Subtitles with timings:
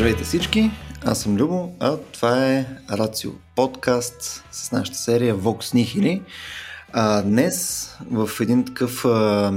[0.00, 0.70] Здравейте всички,
[1.04, 6.22] аз съм Любо, а това е Рацио подкаст с нашата серия Vox Nihili.
[6.92, 9.52] А, днес в един такъв а,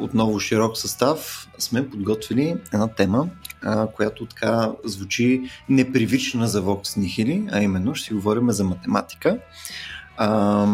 [0.00, 3.28] отново широк състав сме подготвили една тема,
[3.62, 9.38] а, която така звучи непривична за Vox Nihili, а именно ще си говорим за математика.
[10.16, 10.66] А,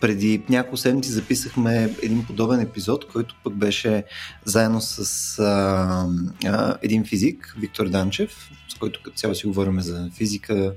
[0.00, 4.04] преди няколко седмици записахме един подобен епизод, който пък беше
[4.44, 6.06] заедно с а,
[6.46, 10.72] а, един физик, Виктор Данчев, с който като цяло си говорим за физика,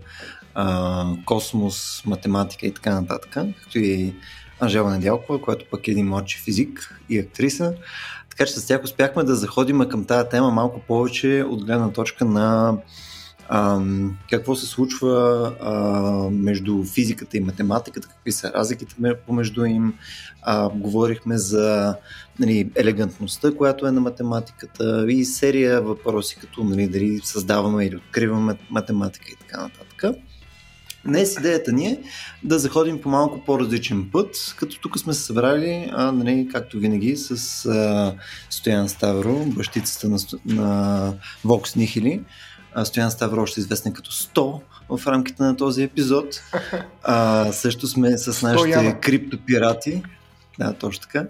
[0.54, 4.16] а, космос, математика и така нататък, както и
[4.60, 7.74] Анжела Недялкова, която пък е един младши физик и актриса.
[8.30, 12.26] Така че с тях успяхме да заходим към тази тема малко повече от гледна точка
[12.26, 12.78] на
[14.30, 18.96] какво се случва между физиката и математиката, какви са разликите
[19.28, 19.94] помежду им.
[20.74, 21.96] Говорихме за
[22.40, 28.56] нали, елегантността, която е на математиката и серия въпроси, като нали, дали създаваме или откриваме
[28.70, 30.04] математика и така нататък.
[31.06, 32.00] Днес идеята ни е
[32.44, 37.16] да заходим по малко по-различен път, като тук сме се събрали, а, нали, както винаги,
[37.18, 38.16] с а,
[38.50, 41.14] Стоян Ставро, бащицата на, на
[41.46, 42.22] Vox Nihili,
[42.84, 46.42] Стоян Ставро, още известен като 100 в рамките на този епизод.
[47.04, 50.04] А, също сме с нашите криптопирати.
[50.60, 51.28] Да, точно така.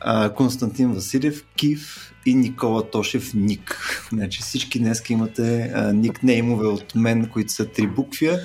[0.00, 3.78] А, Константин Василев, Кив и Никола Тошев Ник.
[4.12, 8.40] Значи всички днес имате а, никнеймове от мен, които са три буквия.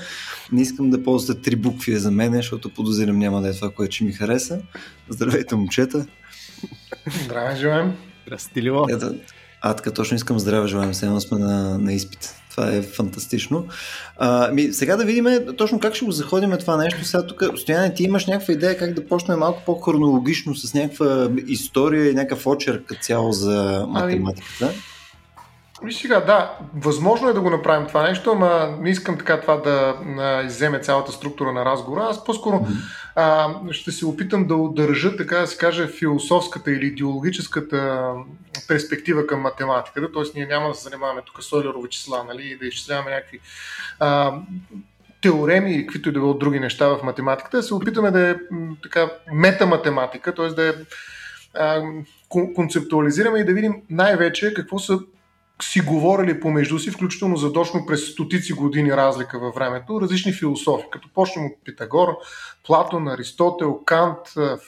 [0.51, 3.95] Не искам да ползвате три буквия за мен, защото подозирам няма да е това, което
[3.95, 4.59] ще ми хареса.
[5.09, 6.05] Здравейте, момчета!
[7.23, 7.93] Здраве, желаем!
[8.27, 8.87] Здрасти, Ливо!
[8.89, 9.15] Ето,
[9.69, 12.35] а, така точно искам здраве желаем, все сме на, на изпит.
[12.51, 13.65] Това е фантастично.
[14.17, 15.25] А, ми, сега да видим
[15.57, 17.05] точно как ще го заходим това нещо.
[17.05, 22.11] Сега тук, Стояне, ти имаш някаква идея как да почнем малко по-хронологично с някаква история
[22.11, 24.65] и някакъв очерк цяло за ами, математиката?
[24.65, 24.73] Ами,
[25.83, 29.57] Виж сега, да, възможно е да го направим това нещо, ама не искам така това
[29.57, 29.95] да
[30.45, 32.07] изземе цялата структура на разговора.
[32.09, 33.06] Аз по-скоро mm-hmm.
[33.19, 38.09] А, ще се опитам да удържа, така да се каже, философската или идеологическата
[38.67, 40.11] перспектива към математиката.
[40.11, 43.39] Тоест ние няма да се занимаваме тук с Ойлерови числа, нали, и да изчисляваме някакви
[43.99, 44.33] а,
[45.21, 48.35] теореми и каквито и да било други неща в математиката, да се опитаме да е
[48.83, 50.47] така метаматематика, т.е.
[50.47, 50.73] да е
[52.55, 54.99] концептуализираме и да видим най-вече какво са
[55.61, 61.09] си говорили помежду си, включително задочно през стотици години разлика във времето, различни философи, като
[61.13, 62.07] почнем от Питагор,
[62.65, 64.17] Платон, Аристотел, Кант,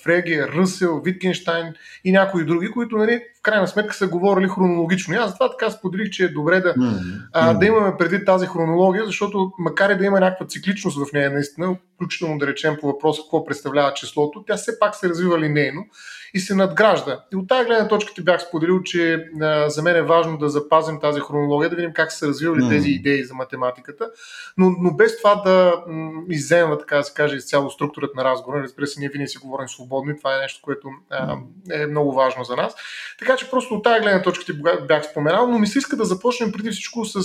[0.03, 1.73] Фреге, Ръсел, Виткенштайн
[2.03, 5.13] и някои други, които нали, в крайна сметка са говорили хронологично.
[5.13, 7.21] И аз затова така споделих, че е добре да, mm-hmm.
[7.33, 11.31] а, да имаме преди тази хронология, защото макар и да има някаква цикличност в нея,
[11.31, 15.85] наистина, включително да речем по въпроса какво представлява числото, тя все пак се развива линейно
[16.33, 17.23] и се надгражда.
[17.33, 20.49] И от тази гледна точка ти бях споделил, че а, за мен е важно да
[20.49, 22.69] запазим тази хронология, да видим как са развивали mm.
[22.69, 24.11] тези идеи за математиката,
[24.57, 28.63] но, но без това да м- изземва, така да се каже, изцяло структурата на разговора.
[28.63, 31.37] Разбира се, ние винаги си говорим свободно и това е нещо, което а,
[31.71, 32.75] е много важно за нас.
[33.19, 34.53] Така че просто от тази гледна точка ти
[34.87, 37.19] бях споменал, но ми се иска да започнем преди всичко с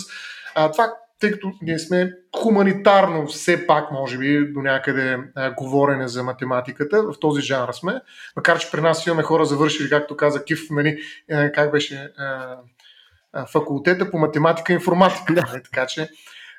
[0.55, 6.09] а, това тъй като ние сме хуманитарно все пак, може би, до някъде а, говорене
[6.09, 8.01] за математиката, в този жанр сме,
[8.37, 10.99] макар че при нас имаме хора завършили, както каза Кив, нали,
[11.33, 12.57] а, как беше а,
[13.33, 15.35] а, факултета по математика и информатика.
[15.35, 15.45] Да.
[15.53, 16.09] Нали, така че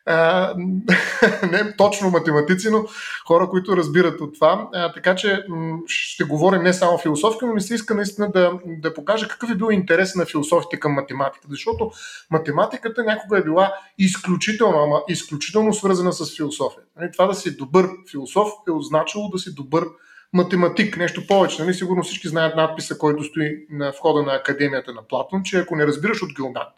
[1.51, 2.85] не точно математици, но
[3.27, 4.69] хора, които разбират от това.
[4.93, 5.45] Така че
[5.87, 9.55] ще говорим не само философия, но ми се иска наистина да, да покажа какъв е
[9.55, 11.47] бил интерес на философите към математиката.
[11.51, 11.91] Защото
[12.31, 16.83] математиката някога е била изключително, ама изключително свързана с философия.
[16.99, 19.85] Нали, това да си добър философ е означало да си добър
[20.33, 21.61] математик, нещо повече.
[21.63, 21.73] Нали?
[21.73, 25.87] Сигурно всички знаят надписа, който стои на входа на Академията на Платон, че ако не
[25.87, 26.29] разбираш от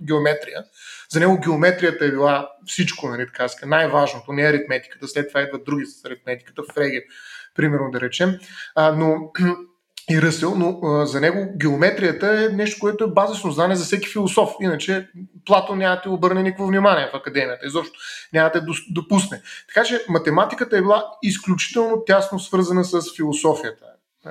[0.02, 0.64] геометрия,
[1.10, 5.86] за него геометрията е била всичко, нали, така най-важното, не аритметиката, след това идват други
[5.86, 7.04] с аритметиката, Фреге,
[7.56, 8.40] примерно да речем.
[8.76, 9.32] А, но
[10.10, 14.10] и Ръсел, но а, за него геометрията е нещо, което е базисно знание за всеки
[14.10, 14.50] философ.
[14.62, 15.08] Иначе
[15.46, 18.00] Платон няма да обърне никакво внимание в академията, изобщо
[18.34, 19.42] няма да допусне.
[19.68, 23.86] Така че математиката е била изключително тясно свързана с философията.
[24.26, 24.30] Е,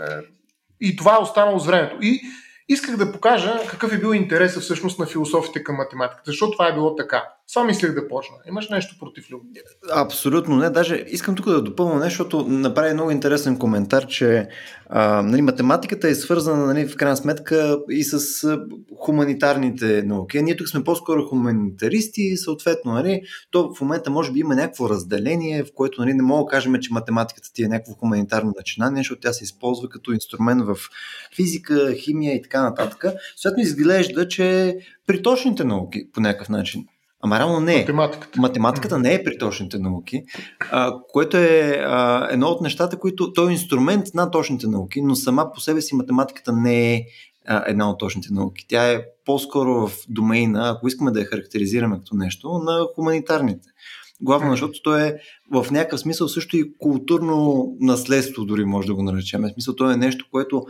[0.80, 1.96] и това е останало с времето.
[2.00, 2.20] И
[2.68, 6.74] исках да покажа какъв е бил интересът всъщност на философите към математиката, защото това е
[6.74, 7.24] било така.
[7.52, 8.36] Това мислех да почна.
[8.48, 9.44] Имаш нещо против Любо?
[9.94, 10.70] Абсолютно не.
[10.70, 14.48] Даже искам тук да допълня нещо, защото направи много интересен коментар, че
[14.88, 18.58] а, нали, математиката е свързана нали, в крайна сметка и с
[18.98, 20.42] хуманитарните науки.
[20.42, 25.64] Ние тук сме по-скоро хуманитаристи съответно нали, то в момента може би има някакво разделение,
[25.64, 29.20] в което нали, не мога да кажем, че математиката ти е някакво хуманитарно начинание, защото
[29.20, 30.76] тя се използва като инструмент в
[31.36, 33.04] физика, химия и така нататък.
[33.36, 34.76] Съответно изглежда, че
[35.06, 36.86] при точните науки по някакъв начин
[37.22, 37.78] Ама реално не е.
[37.78, 38.40] Математиката.
[38.40, 40.22] Математиката не е при точните науки,
[40.70, 43.32] а, което е а, едно от нещата, които...
[43.32, 47.04] Той е инструмент на точните науки, но сама по себе си математиката не е
[47.46, 48.66] а, една от точните науки.
[48.68, 53.68] Тя е по-скоро в домейна, ако искаме да я характеризираме като нещо, на хуманитарните.
[54.20, 55.16] Главно, защото то е
[55.52, 59.42] в някакъв смисъл също и културно наследство, дори може да го наречем.
[59.42, 60.66] В смисъл, то е нещо, което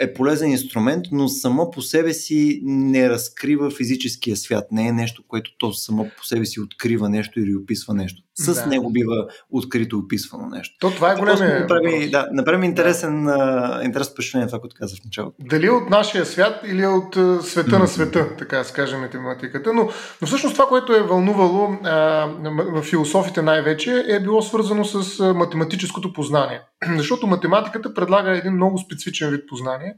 [0.00, 4.64] е полезен инструмент, но само по себе си не разкрива физическия свят.
[4.72, 8.22] Не е нещо, което то само по себе си открива нещо или описва нещо.
[8.38, 8.66] С да.
[8.66, 10.76] него бива открито описвано нещо.
[10.80, 13.80] То това е големия направи, да, направи интересен, да.
[13.84, 15.36] интересен впечатление това, което казах в началото.
[15.40, 17.14] Дали от нашия свят или от
[17.46, 17.78] света mm-hmm.
[17.78, 19.72] на света, така да скажем математиката.
[19.72, 19.88] Но,
[20.20, 22.26] но всъщност това, което е вълнувало а,
[22.72, 26.60] в философите най-вече, е било свързано с математическото познание.
[26.96, 29.94] Защото математиката предлага един много специфичен вид познание.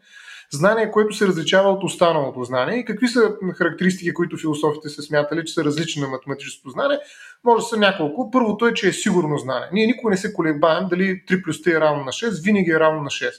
[0.53, 2.79] Знание, което се различава от останалото знание.
[2.79, 6.99] И какви са характеристики, които философите са смятали, че са различни на математическото знание?
[7.45, 8.31] Може да са няколко.
[8.31, 9.69] Първото е, че е сигурно знание.
[9.73, 12.81] Ние никога не се колебаем дали 3 плюс 3 е равно на 6, винаги е
[12.81, 13.31] равно на 6.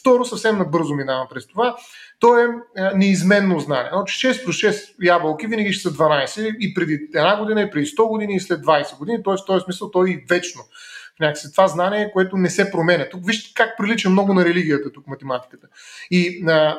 [0.00, 1.76] Второ, съвсем набързо минавам през това.
[2.20, 2.44] То е,
[2.76, 3.90] е неизменно знание.
[3.92, 7.86] Значи 6 плюс 6 ябълки винаги ще са 12 и преди една година, и преди
[7.86, 9.22] 100 години, и след 20 години.
[9.24, 10.62] Тоест, в този смисъл той е вечно
[11.20, 13.08] някакси това знание, което не се променя.
[13.08, 15.66] Тук вижте как прилича много на религията, тук математиката.
[16.10, 16.78] И а,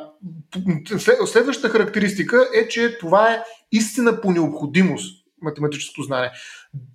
[1.25, 6.31] следващата характеристика е, че това е истина по необходимост, математическото знание.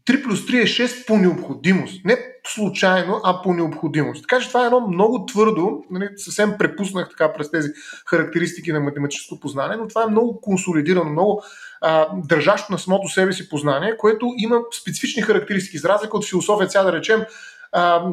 [0.06, 2.04] 3 плюс 3 е 6 по необходимост.
[2.04, 4.22] Не случайно, а по необходимост.
[4.22, 7.68] Така че това е едно много твърдо, нали, съвсем препуснах така през тези
[8.06, 11.42] характеристики на математическото познание, но това е много консолидирано, много
[11.80, 15.78] а, държащо на самото себе си познание, което има специфични характеристики.
[15.78, 17.24] За разлика от философия, сега да речем,
[17.72, 18.10] а,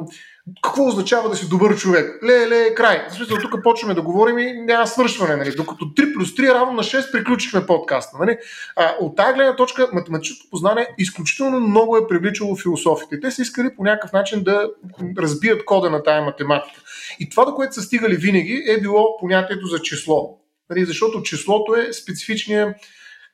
[0.62, 2.24] какво означава да си добър човек?
[2.24, 3.06] Ле, ле, край.
[3.10, 5.36] В смисъл, тук почваме да говорим и няма свършване.
[5.36, 5.56] Нали?
[5.56, 8.18] Докато 3 плюс 3 е равно на 6 приключихме подкаста.
[8.20, 8.38] Нали?
[8.76, 13.20] А, от тази гледна точка математическото познание изключително много е привличало философите.
[13.20, 14.70] Те са искали по някакъв начин да
[15.18, 16.82] разбият кода на тая математика.
[17.20, 20.38] И това, до което са стигали винаги, е било понятието за число.
[20.70, 20.86] Нали?
[20.86, 22.76] Защото числото е специфичният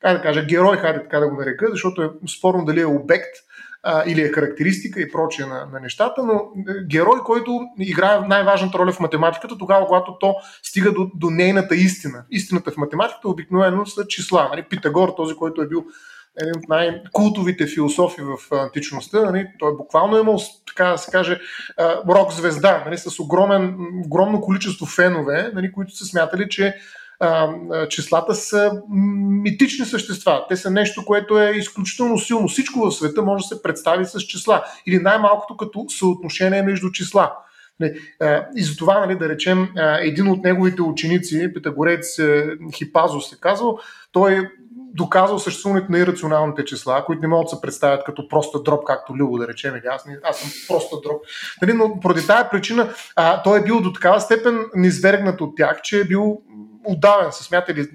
[0.02, 3.36] как да кажа, герой, хайде така да го нарека, защото е спорно дали е обект
[3.90, 8.78] а, или е характеристика и прочие на, на нещата, но е, герой, който играе най-важната
[8.78, 12.26] роля в математиката, тогава, когато то стига до, до нейната истина.
[12.32, 14.48] Истината в математиката обикновено са числа.
[14.52, 14.64] Нали?
[14.64, 15.86] Питагор, този, който е бил
[16.42, 19.22] един от най-култовите философи в античността.
[19.22, 21.40] Нали, той буквално е имал, така да се каже,
[22.10, 23.76] рок-звезда, нали, с огромен,
[24.06, 26.76] огромно количество фенове, нали, които са смятали, че
[27.20, 27.50] а,
[27.88, 28.72] числата са
[29.44, 30.46] митични същества.
[30.50, 32.48] Те са нещо, което е изключително силно.
[32.48, 34.64] Всичко в света може да се представи с числа.
[34.86, 37.34] Или най-малкото като съотношение между числа.
[38.56, 39.70] И за това, нали, да речем,
[40.00, 43.80] един от неговите ученици, питагорец е, Хипазос се казал,
[44.12, 44.50] той
[44.98, 49.16] доказал съществуването на ирационалните числа, които не могат да се представят като проста дроп, както
[49.16, 51.22] Любо да речем, аз, аз съм проста дроп.
[51.62, 55.82] Нали, но поради тази причина а, той е бил до такава степен низвергнат от тях,
[55.82, 56.42] че е бил
[56.86, 57.86] отдавен, са смятали е,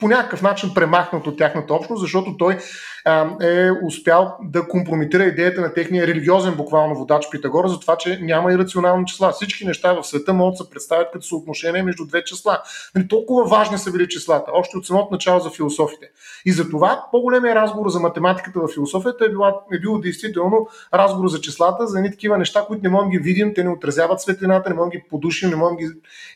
[0.00, 2.58] по някакъв начин премахнат от тяхната общност, защото той
[3.04, 8.18] а, е успял да компрометира идеята на техния религиозен буквално водач Питагора за това, че
[8.22, 9.32] няма и рационални числа.
[9.32, 12.58] Всички неща в света могат да се представят като съотношение между две числа.
[12.94, 16.06] Нали, толкова важни са били числата, още от самото начало за философите.
[16.44, 21.28] И за това по-големия разговор за математиката в философията е, била, е било действително разговор
[21.28, 24.70] за числата, за едни такива неща, които не можем ги видим, те не отразяват светлината,
[24.70, 25.86] не можем ги подушим, не можем ги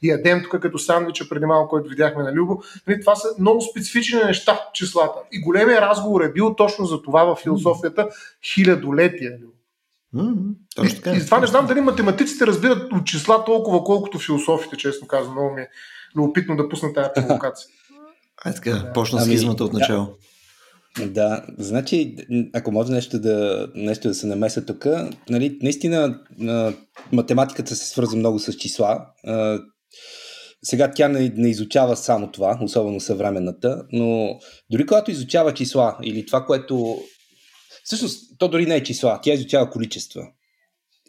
[0.02, 2.62] ядем тук като сандвича преди малко, който видяхме на Любо.
[2.86, 5.18] Нали, това са много специфични неща, числата.
[5.32, 8.08] И големия разговор е бил точно за това в философията
[8.54, 9.38] хилядолетия.
[10.14, 11.14] Mm-hmm.
[11.14, 15.34] И, и това не знам дали математиците разбират от числа толкова, колкото философите, честно казвам.
[15.34, 15.68] Много ми е
[16.16, 17.68] любопитно да пусна тази провокация.
[18.44, 18.92] Ай така, да.
[18.92, 20.04] почна ами, схизмата от начало.
[20.04, 20.12] Да.
[21.06, 22.16] Да, значи,
[22.54, 24.86] ако може нещо да, нещо да се намеса тук,
[25.30, 26.20] нали, наистина
[27.12, 29.06] математиката се свърза много с числа.
[30.64, 34.38] Сега тя не, не изучава само това, особено съвременната, но
[34.70, 36.98] дори когато изучава числа или това, което...
[37.84, 40.26] Всъщност, то дори не е числа, тя изучава количества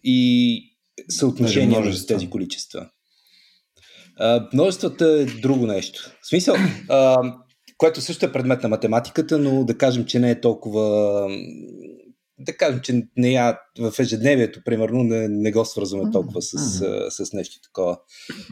[0.04, 0.62] и
[1.10, 2.90] съотношение между тези количества.
[4.20, 6.12] А, множествата е друго нещо.
[6.22, 6.56] В смисъл,
[6.90, 7.18] а,
[7.78, 11.28] което също е предмет на математиката, но да кажем, че не е толкова
[12.40, 16.58] да кажем, че не я в ежедневието, примерно, не, не го свързваме толкова с,
[17.10, 18.00] с, с нещо такова,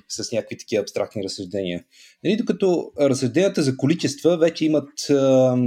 [0.10, 1.84] с някакви такива абстрактни разсъждения.
[2.24, 5.58] Нали, докато разсъжденията за количества вече имат, а,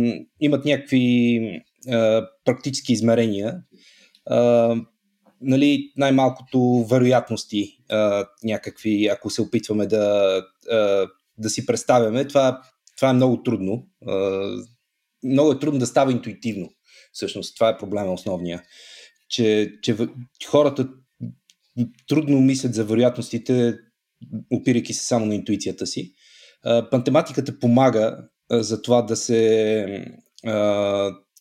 [0.41, 1.41] имат някакви
[1.89, 3.63] а, практически измерения.
[4.27, 4.77] А,
[5.41, 10.37] нали, най-малкото вероятности а, някакви, ако се опитваме да,
[10.71, 11.07] а,
[11.39, 12.63] да си представяме, това,
[12.97, 13.87] това е много трудно.
[14.07, 14.49] А,
[15.25, 16.71] много е трудно да става интуитивно.
[17.17, 18.63] Всъщност, това е проблема основния.
[19.29, 19.97] Че, че
[20.47, 20.89] хората
[22.09, 23.79] трудно мислят за вероятностите,
[24.53, 26.13] опирайки се само на интуицията си.
[26.93, 28.19] Математиката помага
[28.51, 30.07] за това да се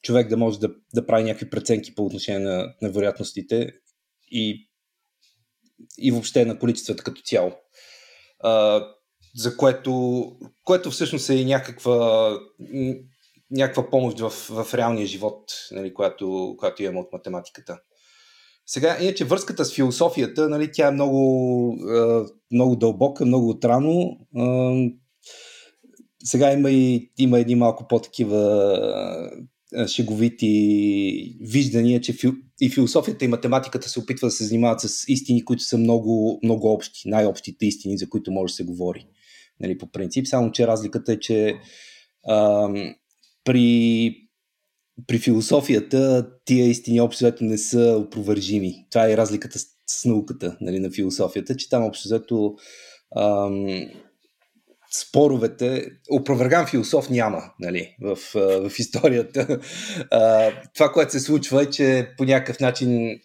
[0.02, 3.72] човек да може да, да прави някакви преценки по отношение на, на вероятностите
[4.32, 4.70] и,
[5.98, 7.52] и въобще на количествата като цяло.
[9.36, 10.24] За което,
[10.64, 12.30] което всъщност е някаква,
[13.56, 17.80] някаква помощ в, в реалния живот, нали, която, която имаме от математиката.
[18.66, 21.78] Сега, иначе връзката с философията, нали, тя е много,
[22.52, 24.18] много дълбока, много отрано.
[26.24, 29.32] Сега има и има едни малко по-такива
[29.88, 32.18] шеговити виждания, че
[32.62, 36.74] и философията и математиката се опитва да се занимават с истини, които са много, много
[36.74, 39.08] общи, най-общите истини, за които може да се говори.
[39.60, 41.56] Нали, по принцип, само че разликата е, че
[43.46, 44.16] при,
[45.08, 48.86] при философията тия истини общо не са опровържими.
[48.92, 52.10] Това е разликата с, с науката нали, на философията, че там общо
[54.98, 58.18] споровете, опроверган философ няма нали, в,
[58.70, 59.60] в историята.
[60.74, 63.20] Това, което се случва е, че по някакъв начин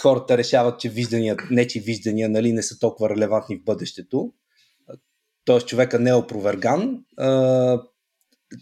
[0.00, 4.32] хората решават, че виждания, не че виждания нали, не са толкова релевантни в бъдещето.
[5.44, 7.04] Тоест човека не е опроверган.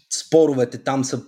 [0.09, 1.21] Споровете там са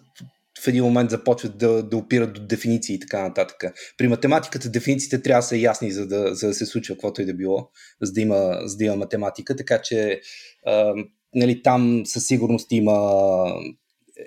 [0.64, 3.64] в един момент започват да, да опират до дефиниции и така нататък.
[3.98, 7.26] При математиката дефинициите трябва да са ясни, за да, за да се случва каквото и
[7.26, 7.70] да било,
[8.02, 10.22] за да има, за да има математика, така че
[10.66, 10.94] а,
[11.36, 13.46] нали, там със сигурност има,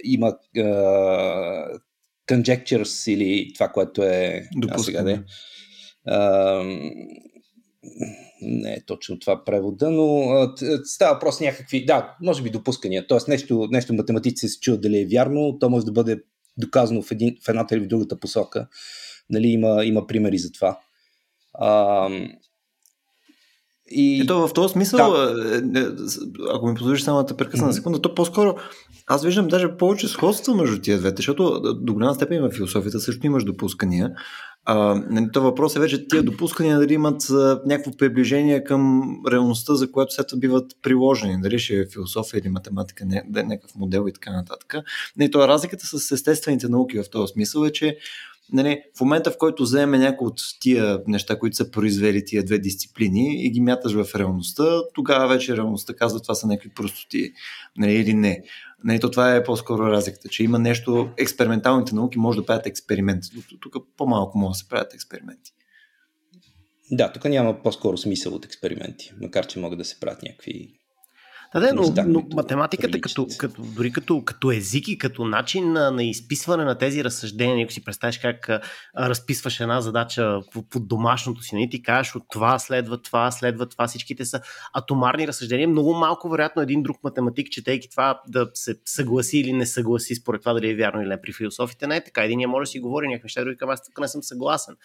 [0.05, 0.61] има а,
[2.29, 5.23] conjectures или това, което е допускане.
[8.43, 10.25] Не е точно това превода, но
[10.85, 13.07] става просто някакви, да, може би допускания.
[13.07, 16.23] Тоест нещо, нещо математици се чуят дали е вярно, то може да бъде
[16.57, 18.69] доказано в, един, в едната или в другата посока.
[19.31, 20.79] Нали, има, има примери за това.
[21.55, 22.09] А,
[23.91, 24.21] и...
[24.23, 25.53] Ето в този смисъл, да.
[25.55, 25.87] Е, е,
[26.55, 27.69] ако ми позволиш само да прекъсна mm-hmm.
[27.69, 28.57] на секунда, то по-скоро
[29.07, 33.27] аз виждам даже повече сходства между тия двете, защото до голяма степен има философията, също
[33.27, 34.11] имаш допускания.
[34.67, 37.23] А, нали, то въпрос е вече тия допускания дали имат
[37.67, 41.41] някакво приближение към реалността, за която след това биват приложени.
[41.41, 44.75] Дали ще е философия или математика, е някакъв модел и така нататък.
[45.17, 47.97] Не, то разликата с естествените науки в този смисъл е, че
[48.53, 52.59] нали, в момента, в който вземе някои от тия неща, които са произвели тия две
[52.59, 57.33] дисциплини и ги мяташ в реалността, тогава вече реалността казва това са някакви простоти
[57.77, 58.43] нали, или не.
[58.85, 63.31] Нали, то това е по-скоро разликата, че има нещо, експерименталните науки може да правят експерименти.
[63.61, 65.53] Тук по-малко може да се правят експерименти.
[66.91, 70.79] Да, тук няма по-скоро смисъл от експерименти, макар че могат да се правят някакви
[71.61, 75.91] да, да, но, но математиката като, като, дори като, като език и като начин на,
[75.91, 78.61] на изписване на тези разсъждения, ако си представиш как а,
[78.99, 83.87] разписваш една задача под домашното си, нали, ти кажеш от това следва това, следва това,
[83.87, 84.41] всичките са
[84.73, 85.69] атомарни разсъждения.
[85.69, 90.41] Много малко вероятно един друг математик, четейки това, да се съгласи или не съгласи според
[90.41, 91.21] това дали е вярно или не.
[91.21, 92.25] При философите не е така.
[92.25, 94.77] Един може да си говори някакви неща, други към аз тук не съм съгласен.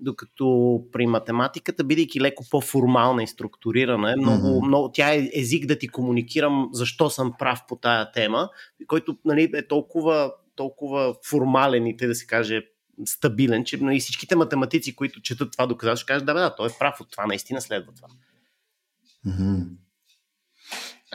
[0.00, 4.66] Докато при математиката, бидейки леко по-формална и структурирана, е много, mm-hmm.
[4.66, 8.48] много, тя е език да ти комуникира комуникирам защо съм прав по тая тема,
[8.86, 12.62] който нали, е толкова, толкова формален и те да се каже
[13.04, 16.78] стабилен, че нали, всичките математици, които четат това доказателство, ще кажат да, да, той е
[16.78, 18.08] прав от това, наистина следва това.
[19.26, 19.66] Mm-hmm.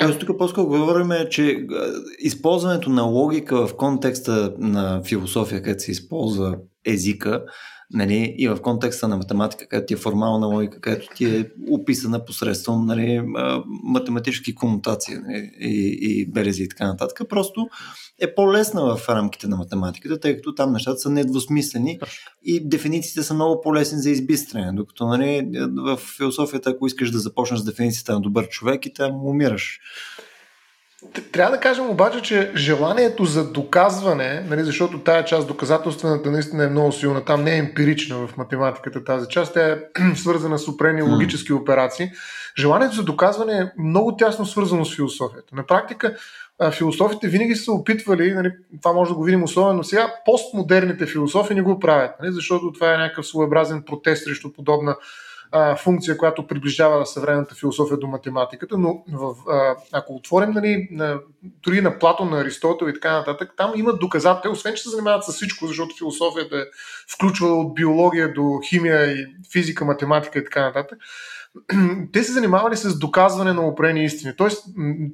[0.01, 1.67] Ето тук по-скоро говорим, че
[2.19, 7.45] използването на логика в контекста на философия, където се използва езика,
[7.93, 12.25] нали, и в контекста на математика, където ти е формална логика, където ти е описана
[12.25, 13.21] посредством нали,
[13.83, 17.67] математически комутации нали, и, и белези и така нататък, просто
[18.19, 21.99] е по-лесна в рамките на математиката, тъй като там нещата са недвусмислени
[22.43, 27.59] и дефинициите са много по-лесни за избистране, докато нали, в философията, ако искаш да започнеш
[27.59, 29.79] с дефиницията на добър човек и там умираш.
[31.31, 36.69] Трябва да кажем обаче, че желанието за доказване, нали, защото тая част доказателствената наистина е
[36.69, 39.77] много силна, там не е емпирична в математиката тази част, тя е
[40.15, 42.11] свързана с опрени логически операции.
[42.57, 45.55] Желанието за доказване е много тясно свързано с философията.
[45.55, 46.15] На практика
[46.71, 51.61] философите винаги са опитвали, нали, това може да го видим особено сега, постмодерните философи не
[51.61, 54.95] го правят, нали, защото това е някакъв своеобразен протест срещу подобна
[55.55, 61.19] а, функция, която приближава съвременната философия до математиката, но в, а, ако отворим нали, на,
[61.43, 65.23] дори на Платон, на Аристотел и така нататък, там имат доказател, освен че се занимават
[65.23, 66.63] с всичко, защото философията е
[67.13, 70.99] включва от биология до химия и физика, математика и така нататък,
[72.13, 74.33] те се занимавали с доказване на определени истини.
[74.37, 74.65] Тоест,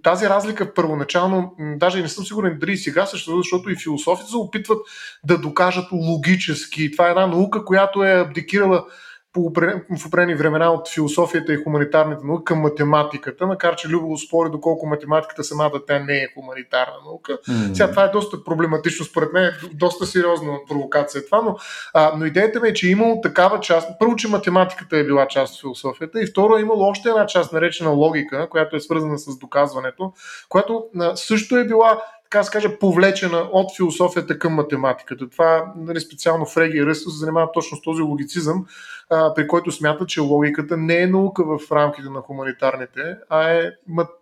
[0.04, 4.38] тази разлика първоначално, даже не съм сигурен дали и сега съществува, защото и философите се
[4.38, 4.80] опитват
[5.24, 6.92] да докажат логически.
[6.92, 8.86] Това е една наука, която е абдикирала
[9.36, 14.88] в определени времена от философията и хуманитарната наука към математиката, макар че Любо спори доколко
[14.88, 17.34] математиката самата тя не е хуманитарна наука.
[17.34, 17.74] Mm-hmm.
[17.74, 21.58] Сега това е доста проблематично според мен, доста сериозна провокация това, но,
[21.94, 23.90] а, но идеята ми е, че е имало такава част.
[24.00, 27.54] Първо, че математиката е била част от философията и второ е имало още една част,
[27.54, 30.14] наречена логика, която е свързана с доказването,
[30.50, 35.30] която а, също е била така се каже, повлечена от философията към математиката.
[35.30, 38.66] Това нали, специално Фреги и Ръсто се занимава точно с този логицизъм,
[39.10, 43.72] при който смятат, че логиката не е наука в рамките на хуманитарните, а е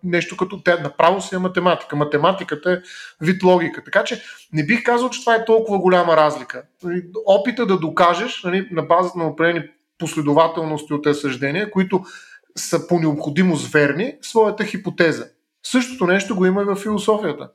[0.04, 1.96] нещо като те направо си е математика.
[1.96, 2.78] Математиката е
[3.22, 3.84] вид логика.
[3.84, 4.22] Така че
[4.54, 6.64] не бих казал, че това е толкова голяма разлика.
[7.26, 12.04] Опита да докажеш нали, на базата на определени последователности от съждения, които
[12.56, 15.26] са по необходимост верни, своята хипотеза.
[15.64, 17.50] Същото нещо го има и в философията.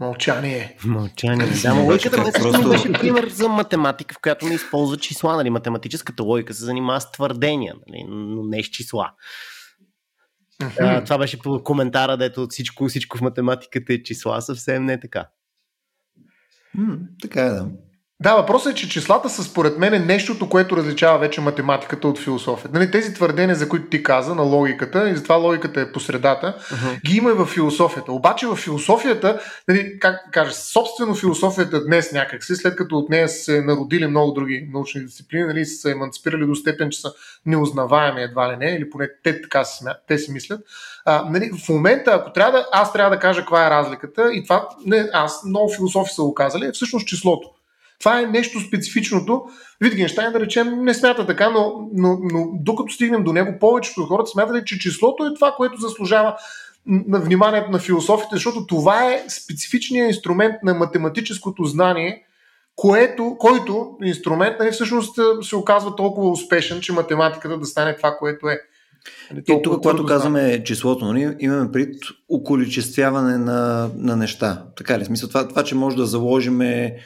[0.00, 0.76] Мълчание.
[0.84, 1.46] Мълчание.
[1.62, 2.68] Да, логиката ме просто...
[2.68, 5.36] беше пример за математика, в която не използва числа.
[5.36, 5.50] Нали?
[5.50, 8.04] Математическата логика се занимава с твърдения, нали?
[8.08, 9.10] но не с числа.
[10.62, 10.98] Uh-huh.
[10.98, 15.00] А, това беше по коментара, дето всичко, всичко в математиката е числа, съвсем не е
[15.00, 15.28] така.
[16.74, 17.70] М, така е, да.
[18.20, 22.18] Да, въпросът е, че числата са според мен е нещото, което различава вече математиката от
[22.18, 22.78] философията.
[22.78, 26.56] Нали, тези твърдения, за които ти каза, на логиката, и затова логиката е по средата,
[26.58, 27.02] uh-huh.
[27.02, 28.12] ги има и в философията.
[28.12, 33.62] Обаче в философията, нали, как кажа, собствено философията днес някакси, след като от нея се
[33.62, 37.12] народили много други научни дисциплини, нали, са еманципирали до степен, че са
[37.46, 40.60] неузнаваеми едва ли не, или поне те така си, те си мислят.
[41.04, 44.42] А, нали, в момента, ако трябва да, аз трябва да кажа каква е разликата, и
[44.42, 47.50] това не, аз много философи са го казали, е всъщност числото.
[47.98, 49.44] Това е нещо специфичното.
[49.80, 54.08] Витгенштайн, да речем, не смята така, но, но, но докато стигнем до него, повечето от
[54.08, 56.36] хората смятали, че числото е това, което заслужава
[56.86, 62.24] на вниманието на философите, защото това е специфичният инструмент на математическото знание,
[62.76, 68.48] което, който инструмент нали, всъщност се оказва толкова успешен, че математиката да стане това, което
[68.48, 68.60] е.
[69.30, 71.94] Нали, и тук, когато казваме числото, нали, имаме пред
[72.28, 74.64] околичествяване на, на неща.
[74.76, 75.04] Така ли?
[75.04, 76.96] Смисъл, това, това, че може да заложиме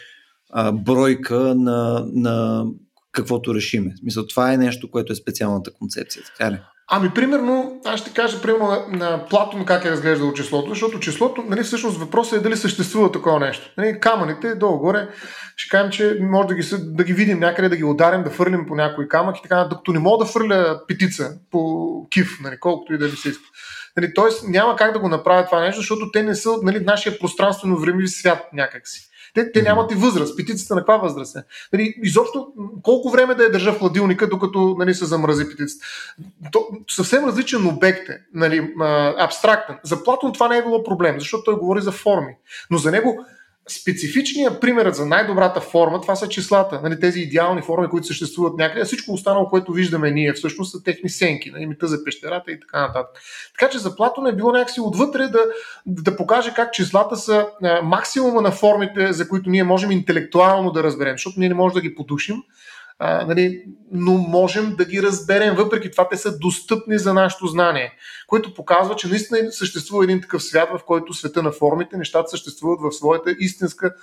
[0.51, 2.65] а, бройка на, на
[3.13, 3.95] каквото решиме.
[4.03, 6.23] Мисля, това е нещо, което е специалната концепция.
[6.25, 6.59] Така ли?
[6.91, 11.63] Ами, примерно, аз ще кажа, примерно, на Платон как е разглеждал числото, защото числото, нали,
[11.63, 13.71] всъщност въпросът е дали съществува такова нещо.
[13.79, 15.09] Нали, камъните, долу-горе,
[15.57, 18.67] ще кажем, че може да ги, да ги видим някъде, да ги ударим, да фърлим
[18.69, 22.95] по някой камък и така, докато не мога да фърля петица по кив, нали, колкото
[22.95, 23.45] и да ви се иска.
[23.97, 27.19] Нали, Тоест няма как да го направя това нещо, защото те не са нали, нашия
[27.19, 29.08] пространствено времеви свят някакси.
[29.35, 30.37] Те, те нямат и възраст.
[30.37, 31.43] Петицата на каква възраст е?
[31.73, 35.87] Нали, изобщо колко време да я държа в хладилника, докато нали, се замрази петицата.
[36.53, 38.75] То, съвсем различен обект е, нали,
[39.19, 39.77] абстрактен.
[39.83, 42.37] За Платон това не е било проблем, защото той говори за форми.
[42.71, 43.25] Но за него
[43.69, 48.85] специфичният пример за най-добрата форма, това са числата, нали, тези идеални форми, които съществуват някъде,
[48.85, 52.81] всичко останало, което виждаме ние, всъщност са техни сенки, нали, мита за пещерата и така
[52.81, 53.23] нататък.
[53.59, 55.41] Така че за Платон е било някакси отвътре да,
[55.87, 57.47] да покаже как числата са
[57.83, 61.81] максимума на формите, за които ние можем интелектуално да разберем, защото ние не можем да
[61.81, 62.37] ги подушим,
[62.99, 65.55] а, нали, но можем да ги разберем.
[65.55, 67.93] Въпреки това те са достъпни за нашето знание,
[68.27, 72.81] което показва, че наистина съществува един такъв свят, в който света на формите, нещата съществуват
[72.83, 73.95] в своята истинска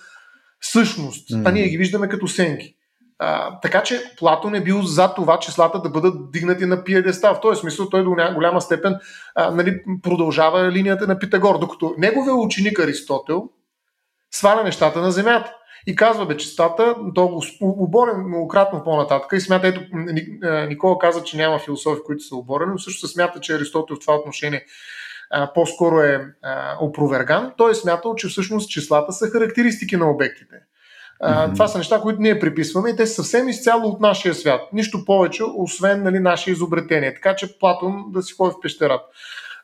[0.61, 1.41] същност, mm.
[1.45, 2.75] а ние ги виждаме като сенки.
[3.19, 7.35] А, така че Платон е бил за това числата да бъдат дигнати на пиедестал.
[7.35, 8.95] В този смисъл той до голяма степен
[9.35, 13.49] а, нали, продължава линията на Питагор, докато неговия ученик Аристотел
[14.31, 15.53] сваля нещата на земята
[15.87, 19.81] и казва бе чистата, то оборен многократно по-нататък и смята, ето
[20.67, 23.99] Никола каза, че няма философи, които са оборени, но също се смята, че Аристотел в
[23.99, 24.65] това отношение
[25.31, 27.53] а, по-скоро е а, опроверган.
[27.57, 30.55] Той е смятал, че всъщност числата са характеристики на обектите.
[31.19, 31.53] А, mm-hmm.
[31.53, 34.61] Това са неща, които ние приписваме и те са съвсем изцяло от нашия свят.
[34.73, 37.13] Нищо повече, освен нали, нашия изобретение.
[37.13, 39.03] Така че Платон да си ходи в пещерата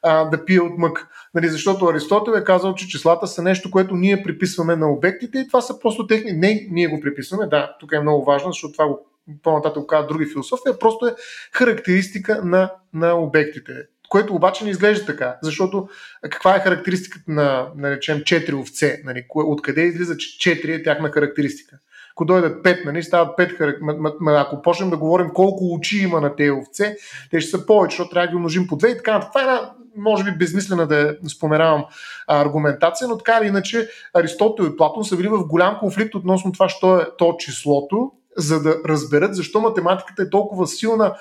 [0.04, 1.08] а, да пие от мък.
[1.34, 5.48] Нали, защото Аристотел е казал, че числата са нещо, което ние приписваме на обектите и
[5.48, 6.32] това са просто техни.
[6.32, 9.00] Не, ние го приписваме, да, тук е много важно, защото това го
[9.44, 11.16] по-нататък казват други философи, а просто е
[11.52, 13.74] характеристика на, на обектите
[14.12, 15.90] което обаче не изглежда така, защото
[16.22, 21.78] каква е характеристиката на, наречем, 4 овце, нали, откъде излиза, че 4 е тяхна характеристика.
[22.12, 24.26] Ако дойдат 5, нали, стават 5 характеристики.
[24.28, 26.96] Ако почнем да говорим колко очи има на тези овце,
[27.32, 29.20] те ще са повече, защото трябва да ги умножим по 2 и така.
[29.20, 31.86] Това е една може би безмислена да споменавам
[32.28, 36.70] аргументация, но така или иначе Аристотел и Платон са били в голям конфликт относно това,
[36.70, 41.16] що е то числото за да разберат защо математиката е толкова силна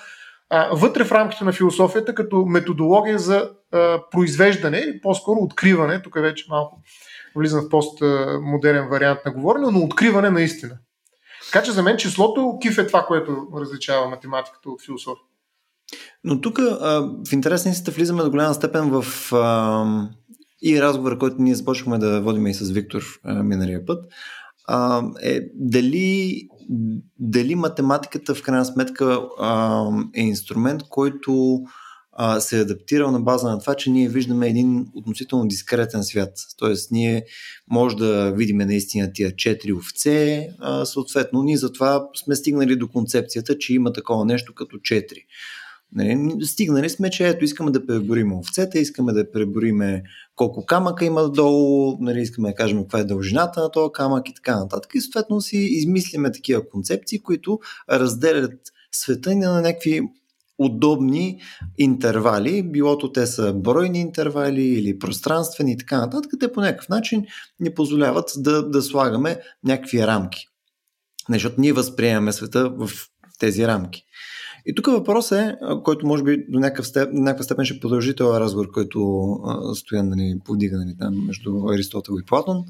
[0.51, 6.15] а, вътре в рамките на философията като методология за а, произвеждане или по-скоро откриване, тук
[6.15, 6.81] вече малко
[7.37, 10.79] влизам в постмодерен вариант на говорене, но откриване на истина.
[11.53, 15.30] Така че за мен числото киф е това, което различава математиката от философия.
[16.25, 20.09] Но тук в интересна истина влизаме до голяма степен в а,
[20.63, 24.05] и разговора, който ние започнахме да водим и с Виктор а, миналия път,
[24.69, 26.41] а, е дали,
[27.19, 31.61] дали математиката в крайна сметка а, е инструмент, който
[32.13, 36.33] а, се е адаптирал на база на това, че ние виждаме един относително дискретен свят.
[36.59, 37.25] Тоест, ние
[37.71, 43.59] може да видим наистина тия четири овце, а, съответно, ние затова сме стигнали до концепцията,
[43.59, 45.21] че има такова нещо като четири.
[45.95, 50.03] Нали, стигнали сме, че ето искаме да преборим овцете, искаме да пребориме
[50.37, 54.35] колко камъка има долу, нали, искаме да кажем каква е дължината на този камък и
[54.35, 54.91] така нататък.
[54.95, 57.59] И съответно си измислиме такива концепции, които
[57.91, 58.61] разделят
[58.93, 60.01] света ни на някакви
[60.59, 61.41] удобни
[61.79, 67.25] интервали, билото те са бройни интервали или пространствени и така нататък, те по някакъв начин
[67.61, 70.47] ни позволяват да, да слагаме някакви рамки.
[71.31, 72.91] Защото ние възприемаме света в
[73.39, 74.05] тези рамки.
[74.67, 78.41] И тук въпрос е, който може би до някакъв степен, някаква степен ще продължи този
[78.41, 79.39] разговор, който
[79.75, 82.65] стоя нали, повдига нали, там между Аристотел и Платон,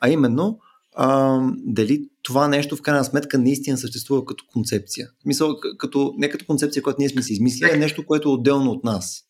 [0.00, 0.58] а именно
[0.96, 5.08] а, дали това нещо в крайна сметка наистина съществува като концепция.
[5.26, 8.70] Мисъл, като, не като концепция, която ние сме си измислили, а нещо, което е отделно
[8.70, 9.22] от нас.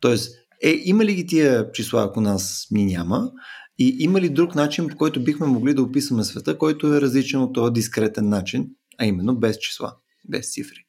[0.00, 3.30] Тоест, е, има ли ги тия числа, ако нас ни няма?
[3.78, 7.40] И има ли друг начин, по който бихме могли да описваме света, който е различен
[7.40, 9.94] от този дискретен начин, а именно без числа,
[10.28, 10.86] без цифри?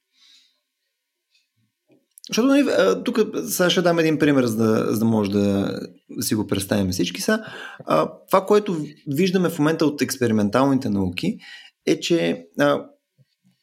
[2.29, 2.67] Защото нали,
[3.05, 5.79] тук сега ще дам един пример, за да, за да може да
[6.19, 7.43] си го представим всички са.
[7.85, 11.37] А, това, което виждаме в момента от експерименталните науки,
[11.85, 12.85] е, че а,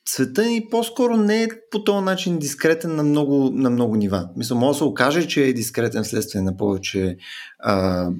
[0.09, 4.29] света ни по-скоро не е по този начин дискретен на много, на много нива.
[4.37, 7.17] Мисля, може да се окаже, че е дискретен вследствие на повече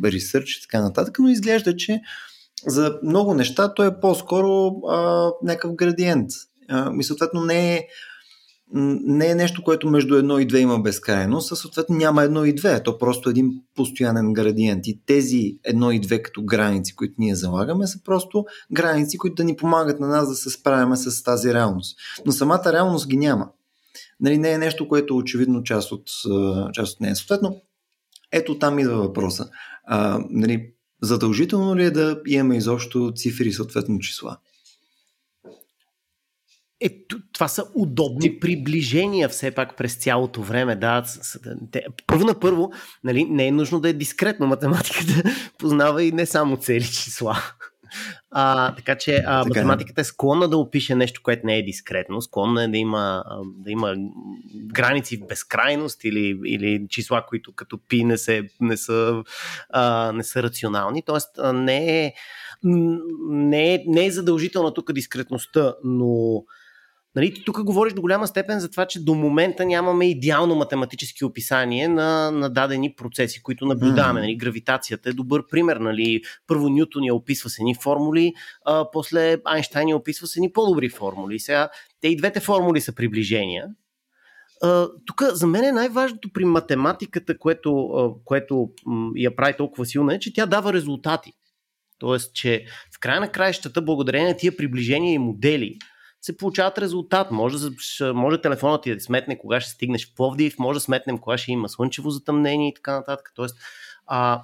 [0.05, 2.01] ресърч и така нататък, но изглежда, че
[2.67, 6.31] за много неща той е по-скоро а, някакъв градиент.
[6.69, 7.87] А, и съответно не е
[8.75, 12.55] не е нещо, което между едно и две има безкрайност, а съответно няма едно и
[12.55, 12.83] две.
[12.83, 14.87] То просто един постоянен градиент.
[14.87, 19.45] И тези едно и две като граници, които ние залагаме, са просто граници, които да
[19.45, 21.99] ни помагат на нас да се справяме с тази реалност.
[22.27, 23.49] Но самата реалност ги няма.
[24.21, 26.11] Нали, не е нещо, което е очевидно част от,
[26.73, 27.17] част от нея.
[27.17, 27.57] Съответно,
[28.33, 29.49] ето там идва въпроса.
[29.85, 34.37] А, нали, задължително ли е да имаме изобщо цифри, съответно числа?
[36.81, 38.41] Е, това са удобни Ти...
[38.41, 40.77] приближения все пак през цялото време.
[40.77, 41.05] Да,
[42.07, 42.73] първо на първо,
[43.05, 44.47] нали, не е нужно да е дискретно.
[44.47, 47.43] Математиката познава и не само цели числа.
[48.31, 52.23] А, така че а, така, математиката е склонна да опише нещо, което не е дискретно,
[52.23, 53.95] склонна е да има, да има
[54.55, 59.23] граници в безкрайност или, или числа, които като пи не, се, не, са,
[59.71, 61.03] а, не са рационални.
[61.03, 62.13] Тоест не е,
[63.31, 66.43] не е, не е задължителна тук дискретността, но
[67.15, 71.89] Нали, тук говориш до голяма степен за това, че до момента нямаме идеално математически описание
[71.89, 74.21] на, на дадени процеси, които наблюдаваме.
[74.21, 75.77] Нали, гравитацията е добър пример.
[75.77, 76.23] Нали.
[76.47, 78.33] Първо Ньютон я описва с едни формули,
[78.67, 81.39] а после Айнштайн я описва с едни по-добри формули.
[81.39, 81.69] Сега,
[82.01, 83.67] те и двете формули са приближения.
[85.07, 87.89] тук за мен е най-важното при математиката, което,
[88.25, 88.71] което
[89.17, 91.33] я прави толкова силна, е, че тя дава резултати.
[91.99, 92.65] Тоест, че
[92.97, 95.79] в края на краищата, благодарение на тия приближения и модели,
[96.21, 97.31] се получават резултат.
[97.31, 97.57] Може,
[98.15, 101.53] може телефонът ти да сметне кога ще стигнеш в Пловдив, може да сметнем кога ще
[101.53, 103.33] има слънчево затъмнение и така нататък.
[103.35, 103.57] Тоест,
[104.07, 104.43] а,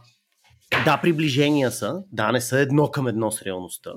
[0.85, 3.93] да, приближения са, да, не са едно към едно с реалността,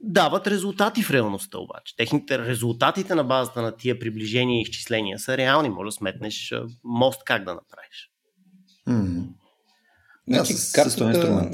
[0.00, 1.96] дават резултати в реалността обаче.
[1.96, 5.68] Техните резултатите на базата на тия приближения и изчисления са реални.
[5.68, 8.10] Може да сметнеш мост как да направиш.
[8.88, 9.26] Mm-hmm.
[10.28, 11.50] Значи, картата,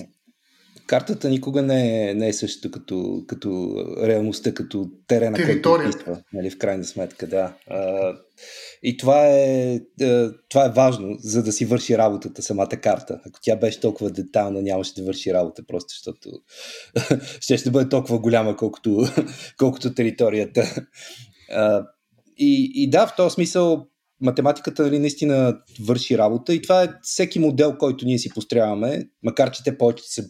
[0.86, 6.50] картата никога не е, не е същото като, като реалността, като терена, който описва, нали,
[6.50, 7.52] в крайна сметка, да.
[7.70, 8.12] А,
[8.82, 9.80] и това е,
[10.48, 13.20] това е важно, за да си върши работата самата карта.
[13.26, 16.30] Ако тя беше толкова детална, нямаше да върши работа, просто защото
[17.40, 19.06] ще ще бъде толкова голяма, колкото,
[19.58, 20.86] колкото територията.
[21.52, 21.86] А,
[22.38, 23.86] и, и да, в този смисъл
[24.20, 29.50] математиката нали, наистина върши работа и това е всеки модел, който ние си постряваме, макар
[29.50, 30.24] че те повече са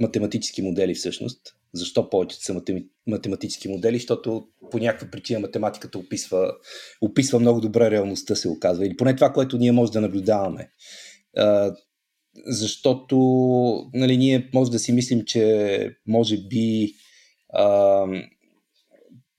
[0.00, 1.40] математически модели всъщност.
[1.72, 2.62] Защо повечето са
[3.06, 3.96] математически модели?
[3.96, 6.52] Защото по някаква причина математиката описва,
[7.00, 8.86] описва много добре реалността, се оказва.
[8.86, 10.70] Или поне това, което ние може да наблюдаваме.
[12.46, 13.16] Защото
[13.94, 16.92] нали, ние може да си мислим, че може би
[17.48, 18.04] а,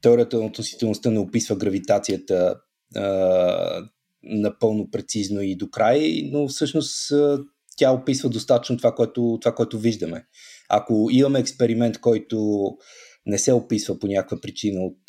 [0.02, 2.56] теорията на относителността не описва гравитацията
[2.96, 3.90] а,
[4.24, 7.12] напълно прецизно и до край, но всъщност
[7.78, 10.26] тя описва достатъчно това което, това, което виждаме.
[10.70, 12.68] Ако имаме експеримент, който
[13.26, 15.04] не се описва по някаква причина от,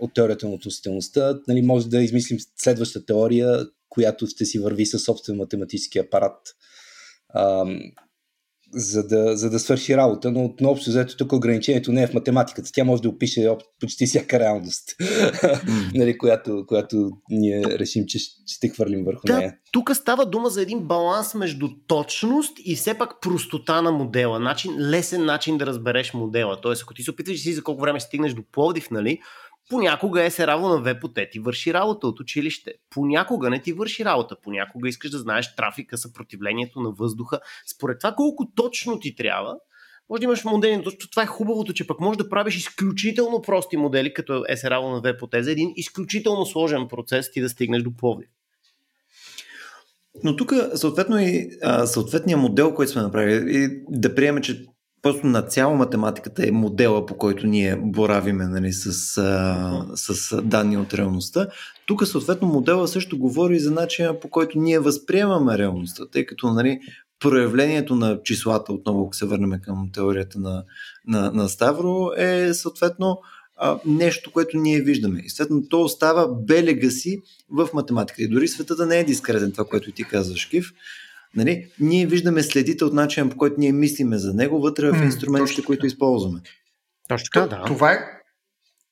[0.00, 5.04] от теорията на относителността, нали, може да измислим следваща теория, която ще си върви със
[5.04, 6.38] собствен математически апарат
[8.74, 12.70] за да, за да свърши работа, но отново взето тук ограничението не е в математиката.
[12.74, 13.48] Тя може да опише
[13.80, 15.90] почти всяка реалност, mm.
[15.94, 19.54] нали, която, която ние решим, че ще хвърлим върху да, нея.
[19.72, 24.40] Тук става дума за един баланс между точност и все пак простота на модела.
[24.40, 26.60] Начин, лесен начин да разбереш модела.
[26.60, 29.18] Тоест, ако ти се опитваш си за колко време стигнеш до Пловдив, нали,
[29.70, 32.72] Понякога е се равно на ВПО ти върши работа от училище.
[32.90, 34.36] Понякога не ти върши работа.
[34.42, 37.40] Понякога искаш да знаеш трафика, съпротивлението на въздуха.
[37.74, 39.56] Според това колко точно ти трябва,
[40.10, 43.76] може да имаш модели, точно това е хубавото, че пък можеш да правиш изключително прости
[43.76, 47.82] модели, като е се равно на ВПО за един изключително сложен процес ти да стигнеш
[47.82, 48.28] до Пловдив.
[50.24, 51.50] Но тук съответно и
[51.84, 54.66] съответният модел, който сме направили, и да приеме, че
[55.04, 60.76] просто на цяло математиката е модела, по който ние боравиме нали, с, а, с данни
[60.76, 61.46] от реалността.
[61.86, 66.80] Тук съответно модела също говори за начина по който ние възприемаме реалността, тъй като нали,
[67.20, 70.64] проявлението на числата, отново ако се върнем към теорията на,
[71.06, 73.20] на, на Ставро, е съответно
[73.56, 75.20] а, нещо, което ние виждаме.
[75.24, 78.22] И съответно то остава белега си в математика.
[78.22, 80.72] И дори светът да не е дискретен, това, което и ти казваш, Кив,
[81.36, 81.66] Нали?
[81.80, 85.64] Ние виждаме следите от начина по който ние мислиме за него вътре в инструментите, mm,
[85.64, 86.40] които използваме.
[87.08, 87.64] Точно така, да.
[87.64, 87.98] Това е,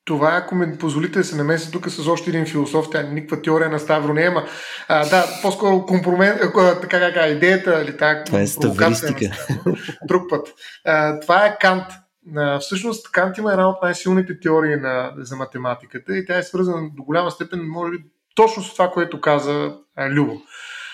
[0.05, 3.43] това е, ако ми позволите да се намеся тук с още един философ, тя никаква
[3.43, 4.47] теория на Ставро не е, ма,
[4.89, 6.41] а, да, по-скоро компромент,
[6.81, 8.25] така как идеята или така.
[8.25, 9.37] Това е ставристика.
[10.09, 10.49] Друг път.
[10.85, 11.85] А, това е Кант.
[12.37, 16.91] А, всъщност Кант има една от най-силните теории на, за математиката и тя е свързана
[16.97, 17.99] до голяма степен, може би,
[18.35, 20.41] точно с това, което каза а, Любо.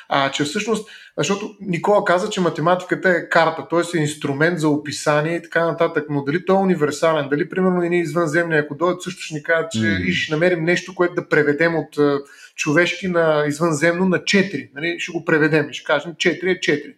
[0.08, 3.98] А, че всъщност защото Никола каза, че математиката е карта, т.е.
[3.98, 6.06] е инструмент за описание и така нататък.
[6.10, 9.42] Но дали той е универсален, дали примерно и ние извънземни, ако дойдат също ще ни
[9.42, 10.04] кажат, че mm.
[10.04, 12.22] и ще намерим нещо, което да преведем от
[12.56, 14.70] човешки на извънземно на 4.
[14.74, 14.96] Нали?
[15.00, 16.94] Ще го преведем и ще кажем 4 е 4.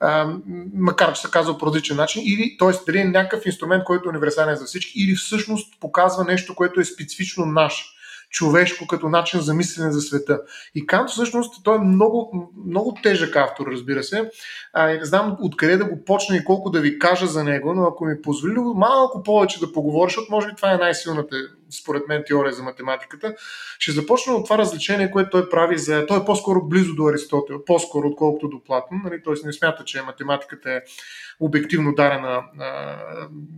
[0.00, 0.34] А,
[0.74, 2.70] макар че се казва по различен начин, или, т.е.
[2.86, 6.84] дали е някакъв инструмент, който е универсален за всички, или всъщност показва нещо, което е
[6.84, 7.93] специфично наше
[8.34, 10.40] човешко като начин за мислене за света.
[10.74, 14.30] И Кант всъщност той е много, много тежък автор, разбира се.
[14.72, 17.82] А, не знам откъде да го почна и колко да ви кажа за него, но
[17.84, 21.36] ако ми позволи малко повече да поговоря, защото може би това е най-силната,
[21.80, 23.34] според мен, теория за математиката,
[23.78, 26.06] ще започна от това развлечение, което той прави за...
[26.06, 29.00] Той е по-скоро близо до Аристотел, по-скоро отколкото до Платон.
[29.04, 29.22] Нали?
[29.24, 30.80] Той не смята, че математиката е
[31.40, 32.96] обективно дарена а,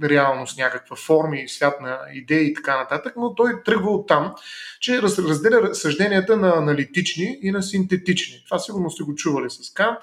[0.02, 4.34] реалност, някаква форма и свят на идеи и така нататък, но той тръгва от там,
[4.80, 8.42] че разделя съжденията на аналитични и на синтетични.
[8.44, 9.98] Това сигурно сте го чували с Кант.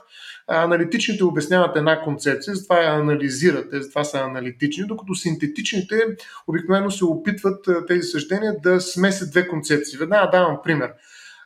[0.48, 5.96] Аналитичните обясняват една концепция, затова я анализират, затова са аналитични, докато синтетичните
[6.48, 10.00] обикновено се опитват тези съждения да смесят две концепции.
[10.00, 10.92] Веднага давам пример.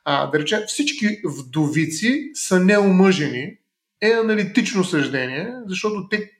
[0.05, 3.57] А, да речем, всички вдовици са неомъжени,
[4.01, 6.31] е аналитично съждение, защото те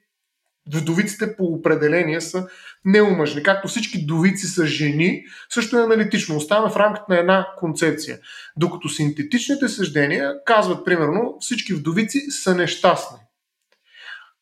[0.74, 2.46] вдовиците по определение са
[2.84, 3.42] неумъжни.
[3.42, 6.36] Както всички довици са жени, също е аналитично.
[6.36, 8.18] Оставаме в рамките на една концепция.
[8.56, 13.18] Докато синтетичните съждения казват, примерно, всички вдовици са нещастни.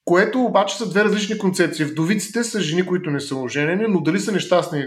[0.05, 1.85] Което обаче са две различни концепции.
[1.85, 4.85] Вдовиците са жени, които не са оженени, но дали са нещастни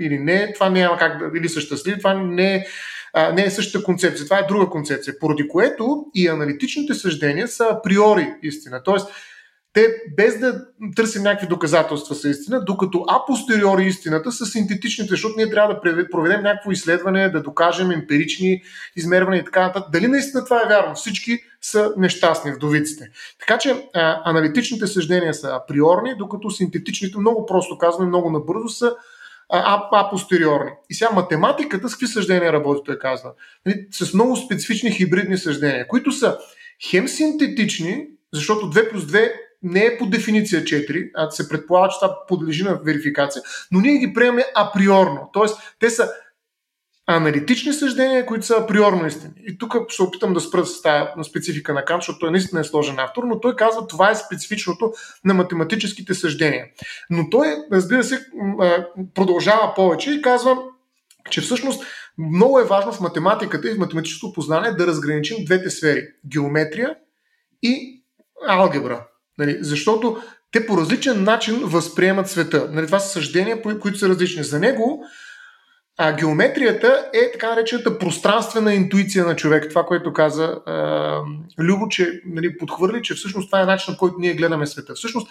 [0.00, 2.66] или не, това няма как да, или са щастливи, това не е
[3.16, 4.24] а, не е същата концепция.
[4.24, 5.18] Това е друга концепция.
[5.18, 8.82] Поради което и аналитичните съждения са априори истина.
[8.82, 9.08] Тоест,
[9.74, 15.50] те без да търсим някакви доказателства са истина, докато апостериори истината са синтетичните, защото ние
[15.50, 18.62] трябва да проведем някакво изследване, да докажем емпирични
[18.96, 19.92] измервания и така нататък.
[19.92, 20.94] Дали наистина това е вярно?
[20.94, 23.10] Всички са нещастни вдовиците.
[23.40, 28.96] Така че а, аналитичните съждения са априорни, докато синтетичните, много просто казваме, много набързо са
[29.48, 30.70] а, а постериорни.
[30.90, 33.32] И сега математиката с какви съждения работи, той казва?
[33.66, 36.38] Нали, с много специфични хибридни съждения, които са
[36.90, 39.32] хем синтетични, защото 2 плюс 2
[39.64, 43.98] не е по дефиниция 4, а се предполага, че това подлежи на верификация, но ние
[43.98, 45.30] ги приемаме априорно.
[45.32, 46.10] Тоест, те са
[47.06, 49.32] аналитични съждения, които са априорно истини.
[49.46, 52.60] И тук ще опитам да спра с тази на специфика на Кант, защото той наистина
[52.60, 54.92] е сложен автор, но той казва, това е специфичното
[55.24, 56.66] на математическите съждения.
[57.10, 58.26] Но той, разбира се,
[59.14, 60.56] продължава повече и казва,
[61.30, 61.84] че всъщност
[62.18, 66.96] много е важно в математиката и в математическото познание да разграничим двете сфери геометрия
[67.62, 68.02] и
[68.48, 69.06] алгебра.
[69.38, 69.58] Нали?
[69.60, 72.68] Защото те по различен начин възприемат света.
[72.72, 74.44] Нали, това са съждения, които са различни.
[74.44, 75.04] За него
[75.98, 79.68] а геометрията е така наречената пространствена интуиция на човек.
[79.68, 81.20] Това, което каза а,
[81.58, 84.94] Любо, че нали, подхвърли, че всъщност това е начинът, който ние гледаме света.
[84.94, 85.28] Всъщност,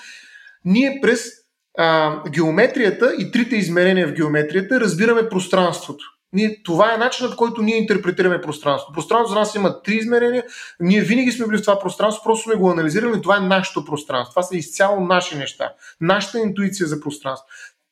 [0.65, 1.29] ние през
[1.77, 6.05] а, геометрията и трите измерения в геометрията разбираме пространството.
[6.33, 8.93] Ние, това е начинът, който ние интерпретираме пространство.
[8.93, 10.43] Пространство за нас има три измерения.
[10.79, 13.21] Ние винаги сме били в това пространство, просто сме го анализирали.
[13.21, 14.31] Това е нашето пространство.
[14.33, 15.73] Това са изцяло наши неща.
[16.01, 17.47] Нашата интуиция за пространство.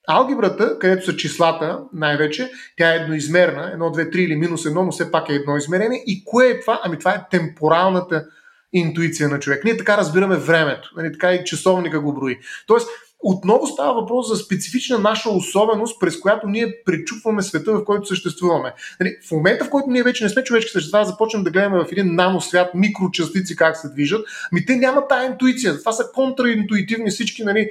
[0.07, 4.91] Алгебрата, където са числата най-вече, тя е едноизмерна, 1, 2, 3 или минус 1, но
[4.91, 6.03] все пак е едно измерение.
[6.05, 6.81] И кое е това?
[6.83, 8.25] Ами това е темпоралната
[8.73, 9.63] интуиция на човек.
[9.63, 12.39] Ние така разбираме времето, нали, така и часовника го брои.
[12.67, 12.89] Тоест,
[13.23, 18.73] отново става въпрос за специфична наша особеност, през която ние пречупваме света, в който съществуваме.
[18.99, 21.91] Нали, в момента, в който ние вече не сме човешки същества, започнем да гледаме в
[21.91, 25.79] един наносвят микрочастици как се движат, ми те нямат тая интуиция.
[25.79, 27.69] Това са контраинтуитивни всички нали,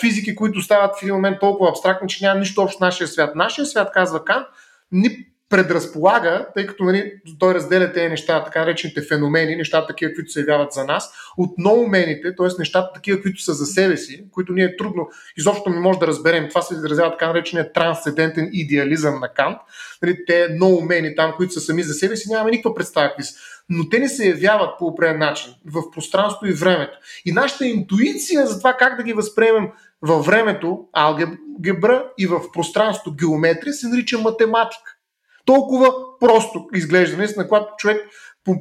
[0.00, 3.34] физики, които стават в един момент толкова абстрактни, че няма нищо общо с нашия свят.
[3.34, 4.44] Нашия свят, казва Кан,
[4.92, 10.32] ни предразполага, тъй като нали, той разделя тези неща, така наречените феномени, нещата такива, които
[10.32, 12.46] се явяват за нас, от ноумените, т.е.
[12.58, 16.48] нещата такива, които са за себе си, които ние трудно, изобщо не може да разберем.
[16.48, 19.58] Това се изразява така наречения трансцендентен идеализъм на Кант.
[20.02, 23.34] Нали, те ноумени там, които са сами за себе си, нямаме никаква представа какви са.
[23.68, 26.98] Но те не се явяват по определен начин, в пространство и времето.
[27.24, 29.68] И нашата интуиция за това как да ги възприемем
[30.02, 34.97] във времето, алгебра и в пространството, геометрия, се нарича математика
[35.48, 37.16] толкова просто изглежда.
[37.16, 38.08] Наистина, когато човек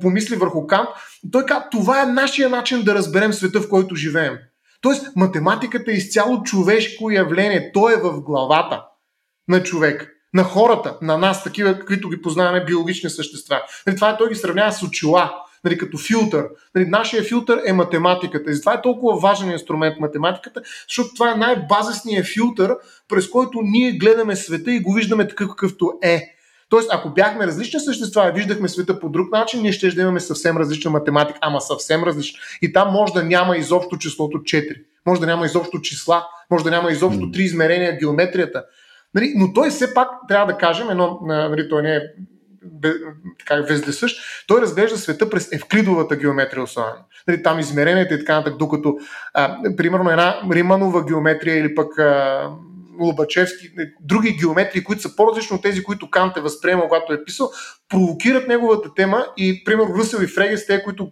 [0.02, 0.89] помисли върху Кант,
[1.32, 4.38] той казва, това е нашия начин да разберем света, в който живеем.
[4.82, 7.71] Тоест, математиката е изцяло човешко явление.
[7.73, 8.84] То е в главата
[9.47, 13.62] на човек, на хората, на нас, такива, каквито ги познаваме, биологични същества.
[13.88, 16.45] Нали, това е, той ги сравнява с очила, нали, като филтър.
[16.76, 18.52] Нали, нашия филтър е математиката.
[18.52, 22.76] И затова е толкова важен инструмент математиката, защото това е най-базисният филтър,
[23.08, 26.37] през който ние гледаме света и го виждаме такъв какъвто е.
[26.70, 30.58] Тоест, ако бяхме различни същества и виждахме света по друг начин, ние ще имаме съвсем
[30.58, 32.40] различна математика, ама съвсем различна.
[32.62, 34.76] И там може да няма изобщо числото 4,
[35.06, 38.64] може да няма изобщо числа, може да няма изобщо три измерения геометрията.
[39.14, 42.02] Нали, но той все пак, трябва да кажем, едно, нали, той не е
[43.40, 47.06] така, вездесъщ, той разглежда света през евклидовата геометрия особено.
[47.28, 48.98] Нали, там измеренията и така нататък, докато
[49.34, 52.50] а, примерно една Риманова геометрия или пък а,
[53.00, 53.70] Лобачевски,
[54.02, 57.50] други геометрии, които са по-различни от тези, които Кант е възприемал, когато е писал,
[57.90, 61.12] провокират неговата тема и, примерно, Русел и Фрегес, те, които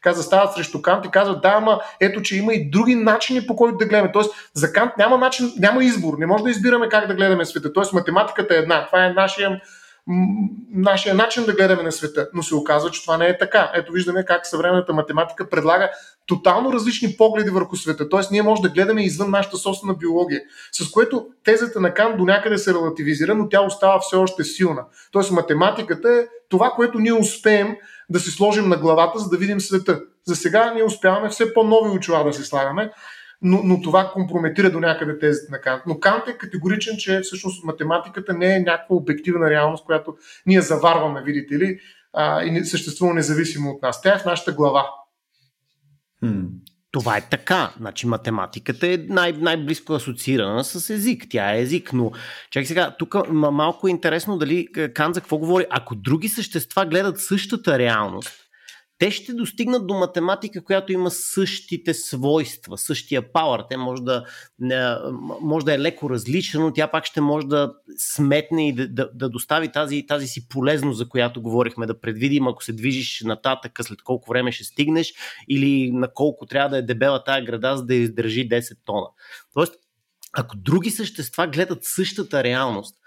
[0.00, 3.56] каза, стават срещу Кант и казват, да, ама ето, че има и други начини по
[3.56, 4.12] които да гледаме.
[4.12, 6.18] Тоест, за Кант няма начин, няма избор.
[6.18, 7.72] Не може да избираме как да гледаме света.
[7.72, 8.86] Тоест, математиката е една.
[8.86, 9.60] Това е нашия
[10.70, 12.28] нашия начин да гледаме на света.
[12.34, 13.70] Но се оказва, че това не е така.
[13.74, 15.90] Ето виждаме как съвременната математика предлага
[16.26, 18.08] тотално различни погледи върху света.
[18.08, 20.40] Тоест ние можем да гледаме извън нашата собствена биология,
[20.72, 24.84] с което тезата на Кан до някъде се релативизира, но тя остава все още силна.
[25.12, 27.76] Тоест математиката е това, което ние успеем
[28.10, 30.00] да си сложим на главата, за да видим света.
[30.24, 32.90] За сега ние успяваме все по-нови очила да си слагаме,
[33.42, 35.82] но, но това компрометира до някъде тезите на Кант.
[35.86, 41.22] Но Кант е категоричен, че всъщност математиката не е някаква обективна реалност, която ние заварваме,
[41.22, 41.78] видите ли,
[42.12, 44.02] а, и съществува независимо от нас.
[44.02, 44.86] Тя е в нашата глава.
[46.24, 46.48] Hmm.
[46.92, 47.72] Това е така.
[47.76, 51.24] Значи математиката е най- най-близко асоциирана с език.
[51.30, 52.12] Тя е език, но
[52.50, 55.66] чакай сега, тук малко е интересно дали Кант за какво говори.
[55.70, 58.49] Ако други същества гледат същата реалност,
[59.00, 63.68] те ще достигнат до математика, която има същите свойства, същия power.
[63.68, 64.24] Те може да,
[65.40, 69.10] може да е леко различна, но тя пак ще може да сметне и да, да,
[69.14, 73.78] да достави тази, тази си полезност, за която говорихме, да предвидим ако се движиш нататък,
[73.82, 75.14] след колко време ще стигнеш
[75.48, 79.06] или на колко трябва да е дебела тая града, за да издържи 10 тона.
[79.54, 79.74] Тоест,
[80.32, 82.99] ако други същества гледат същата реалност,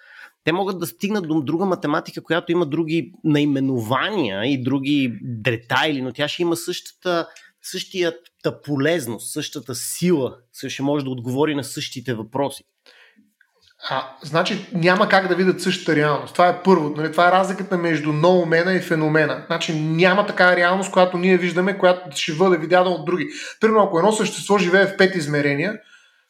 [0.43, 6.11] те могат да стигнат до друга математика, която има други наименования и други детайли, но
[6.13, 7.27] тя ще има същата,
[7.61, 10.35] същията полезност, същата сила,
[10.67, 12.63] ще може да отговори на същите въпроси.
[13.89, 16.33] А, значи няма как да видят същата реалност.
[16.33, 16.89] Това е първо.
[16.89, 17.11] Нали?
[17.11, 19.43] Това е разликата между ноумена и феномена.
[19.47, 23.27] Значи няма такава реалност, която ние виждаме, която ще бъде видяна от други.
[23.59, 25.73] Примерно, ако едно същество живее в пет измерения,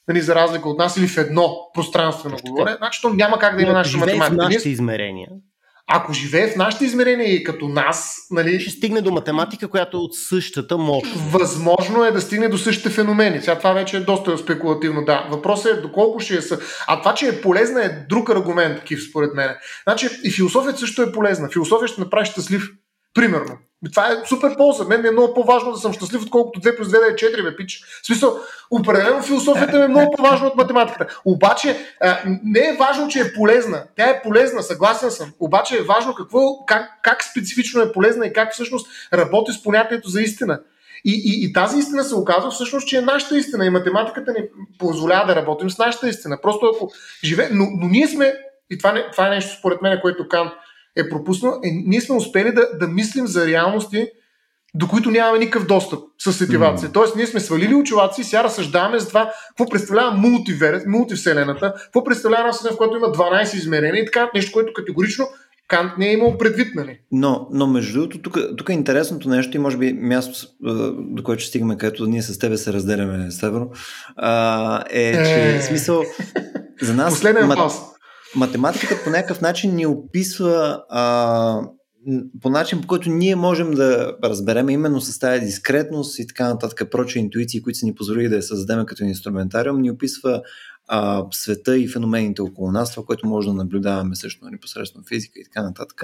[0.08, 3.62] нали, за разлика от нас, или в едно пространствено говоря, значи то няма как да
[3.62, 4.36] има нашата математика.
[4.36, 5.28] в нашите измерения.
[5.88, 8.60] Ако живее в нашите измерения и като нас, нали...
[8.60, 11.16] Ще стигне до математика, която е от същата мощ.
[11.32, 13.42] Възможно е да стигне до същите феномени.
[13.42, 15.28] Сега това вече е доста спекулативно, да.
[15.32, 16.42] Въпросът е доколко ще е...
[16.42, 16.60] Съ...
[16.88, 19.50] А това, че е полезна е друг аргумент, Кив, според мен.
[19.84, 21.50] Значи и философията също е полезна.
[21.50, 22.70] Философия ще направи щастлив.
[23.14, 23.58] Примерно.
[23.92, 24.84] Това е супер полза.
[24.84, 27.44] Мен ми е много по-важно да съм щастлив, отколкото 2 плюс 2 да е 4,
[27.44, 27.84] бе, пич.
[28.04, 28.40] В смисъл,
[28.72, 31.20] определено философията ми е много по-важна от математиката.
[31.26, 31.78] Обаче,
[32.44, 33.84] не е важно, че е полезна.
[33.96, 35.34] Тя е полезна, съгласен съм.
[35.40, 40.10] Обаче е важно какво, как, как специфично е полезна и как всъщност работи с понятието
[40.10, 40.60] за истина.
[41.06, 44.40] И, и, и тази истина се оказва всъщност, че е нашата истина и математиката ни
[44.80, 46.38] позволява да работим с нашата истина.
[46.42, 46.92] Просто ако
[47.24, 47.50] живе...
[47.52, 48.34] Но, но ние сме,
[48.72, 50.52] и това, не, това е нещо според мен, което Кант
[50.96, 54.08] е пропуснал, е, ние сме успели да, да мислим за реалности,
[54.76, 56.90] до които нямаме никакъв достъп с сетивация.
[56.90, 56.94] Mm-hmm.
[56.94, 62.04] Тоест, ние сме свалили очилаци и сега разсъждаваме за това какво представлява мултивер, мултивселената, какво
[62.04, 65.28] представлява вселена, в която има 12 измерения и така, нещо, което категорично
[65.68, 67.00] Кант не е имал предвид, нали?
[67.12, 70.48] Но, но между другото, тук, тук е интересното нещо и може би място,
[70.98, 73.70] до което ще стигаме, където ние с тебе се разделяме, Северо,
[74.90, 75.62] е, че е...
[75.62, 76.04] смисъл
[76.82, 77.14] за нас...
[77.14, 77.72] Последен мат,
[78.36, 81.62] математиката по някакъв начин ни описва а,
[82.42, 86.92] по начин, по който ние можем да разберем именно с тази дискретност и така нататък,
[86.92, 90.42] проче интуиции, които са ни позволили да я създадем като инструментариум, ни описва
[90.88, 95.44] а, света и феномените около нас, това, което може да наблюдаваме също непосредствено физика и
[95.44, 96.04] така нататък,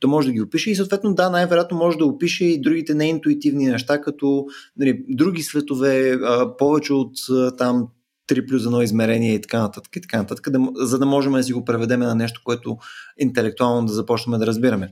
[0.00, 3.66] то може да ги опише и съответно да, най-вероятно може да опише и другите неинтуитивни
[3.66, 7.88] неща, като нали, други светове, а, повече от а, там
[8.28, 11.42] 3 плюс 1 измерение и така нататък, и така нататък да, за да можем да
[11.42, 12.78] си го преведем на нещо, което
[13.18, 14.90] интелектуално да започнем да разбираме.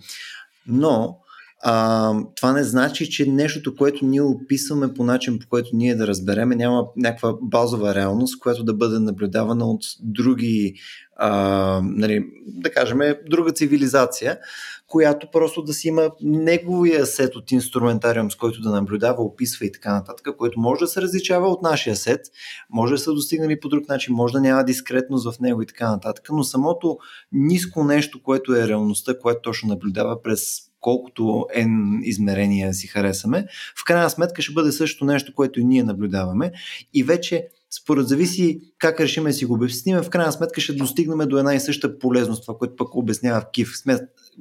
[0.66, 1.18] Но
[1.62, 6.06] а, това не значи, че нещото, което ние описваме по начин, по който ние да
[6.06, 10.74] разбереме, няма някаква базова реалност, която да бъде наблюдавана от други,
[11.16, 12.98] а, нали, да кажем,
[13.30, 14.38] друга цивилизация,
[14.86, 19.72] която просто да си има неговия сет от инструментариум, с който да наблюдава, описва и
[19.72, 22.20] така нататък, който може да се различава от нашия сет,
[22.70, 25.90] може да са достигнали по друг начин, може да няма дискретност в него и така
[25.90, 26.98] нататък, но самото
[27.32, 31.22] ниско нещо, което е реалността, което точно наблюдава през колкото
[31.56, 33.46] N измерения си харесаме,
[33.80, 36.52] в крайна сметка ще бъде също нещо, което и ние наблюдаваме
[36.94, 37.48] и вече
[37.82, 41.54] според зависи как решим да си го обясним, в крайна сметка ще достигнем до една
[41.54, 43.72] и съща полезност, това, което пък обяснява в Кив.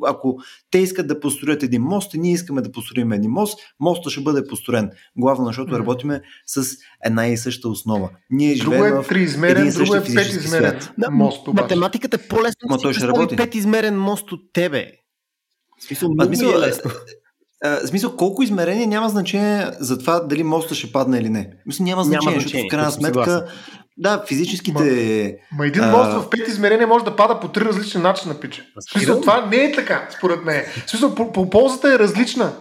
[0.06, 0.38] Ако
[0.72, 4.22] те искат да построят един мост и ние искаме да построим един мост, мостът ще
[4.22, 4.92] бъде построен.
[5.18, 5.80] Главно, защото mm-hmm.
[5.80, 6.66] работиме с
[7.06, 8.10] една и съща основа.
[8.30, 10.80] Ние живеем друго е триизмерен, друго е петизмерен
[11.12, 11.48] мост.
[11.48, 12.70] Математиката е по-лесно.
[12.70, 13.36] Ма той ще работи.
[13.36, 14.92] Петизмерен мост от тебе.
[15.80, 16.92] Смисъл, а, смисъл, е лесно.
[17.64, 21.50] В смисъл, колко измерения няма значение за това дали моста ще падне или не.
[21.66, 23.48] Мисля, няма значение, няма значение защото в крайна сметка
[23.98, 25.38] да, физическите...
[25.52, 26.20] Ма, ма един мост а...
[26.20, 28.62] в пет измерения може да пада по три различни начина, пича.
[28.76, 30.64] В смисъл, това не е така, според мен.
[30.86, 32.54] В смисъл, по, по ползата е различна.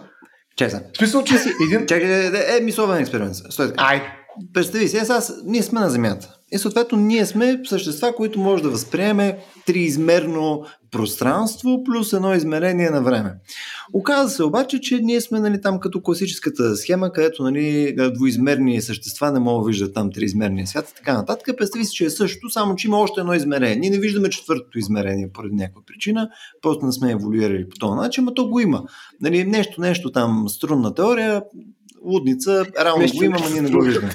[0.57, 0.79] Честно.
[0.93, 1.87] В смисъл, че си един...
[1.87, 3.35] Чакай, е, е, е мисловен експеримент.
[3.35, 3.83] Стой така.
[3.83, 4.03] Ай.
[4.53, 6.35] Представи си, сега ние сме на Земята.
[6.51, 13.01] И съответно ние сме същества, които може да възприеме триизмерно пространство плюс едно измерение на
[13.01, 13.33] време.
[13.93, 19.31] Оказва се обаче, че ние сме нали, там като класическата схема, където нали, двоизмерни същества
[19.31, 21.57] не могат да виждат там триизмерния свят и така нататък.
[21.57, 23.75] Представи си, че е също, само че има още едно измерение.
[23.75, 26.29] Ние не виждаме четвъртото измерение поради някаква причина,
[26.61, 28.83] просто не сме еволюирали по този начин, но то го има.
[29.21, 31.43] Нали, нещо, нещо там, струнна теория,
[32.05, 34.13] лудница, реално го има, но ние не го виждаме.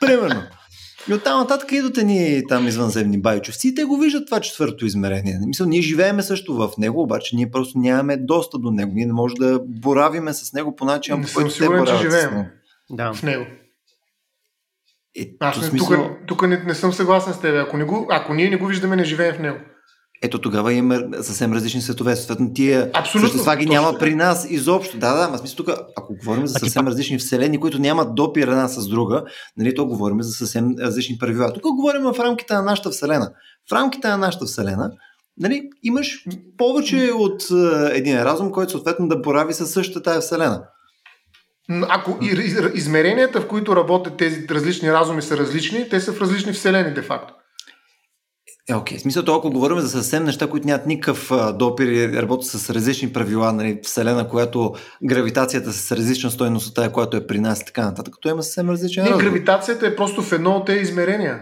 [0.00, 0.42] Примерно.
[1.10, 5.38] И оттам нататък идват ни там извънземни байчовци и те го виждат това четвърто измерение.
[5.46, 8.92] Мисля, ние живееме също в него, обаче ние просто нямаме доста до него.
[8.94, 12.46] Ние не можем да боравиме с него по начин, по който те боравят живеем
[12.90, 13.12] да.
[13.12, 13.44] в него.
[15.16, 15.96] Е, Аз не, смисъл...
[15.96, 17.66] тук, тук не, не съм съгласен с теб.
[17.66, 19.58] Ако, не го, ако ние не го виждаме, не живеем в него
[20.22, 22.16] ето тогава има съвсем различни светове.
[22.16, 24.98] Съответно, тия Абсолютно, същества ги няма при нас изобщо.
[24.98, 28.68] Да, да, смисъл тук, ако говорим за съвсем а, различни вселени, които нямат допир една
[28.68, 29.24] с друга,
[29.56, 31.52] нали, то говорим за съвсем различни правила.
[31.52, 33.30] Тук говорим в рамките на нашата вселена.
[33.70, 34.90] В рамките на нашата вселена,
[35.38, 36.24] нали, имаш
[36.56, 37.42] повече от
[37.92, 40.62] един разум, който съответно да порави със същата тази вселена.
[41.88, 42.18] Ако
[42.74, 47.34] измеренията, в които работят тези различни разуми са различни, те са в различни вселени, де-факто.
[48.70, 48.98] Е, окей.
[48.98, 49.00] Okay.
[49.00, 53.52] Смисъл, толкова говорим за съвсем неща, които нямат никакъв допир и работят с различни правила,
[53.52, 57.84] нали, Вселена, която гравитацията с различна стойност от тая, която е при нас и така
[57.84, 58.14] нататък.
[58.20, 61.40] То има съвсем различен Не, гравитацията е просто в едно от тези измерения.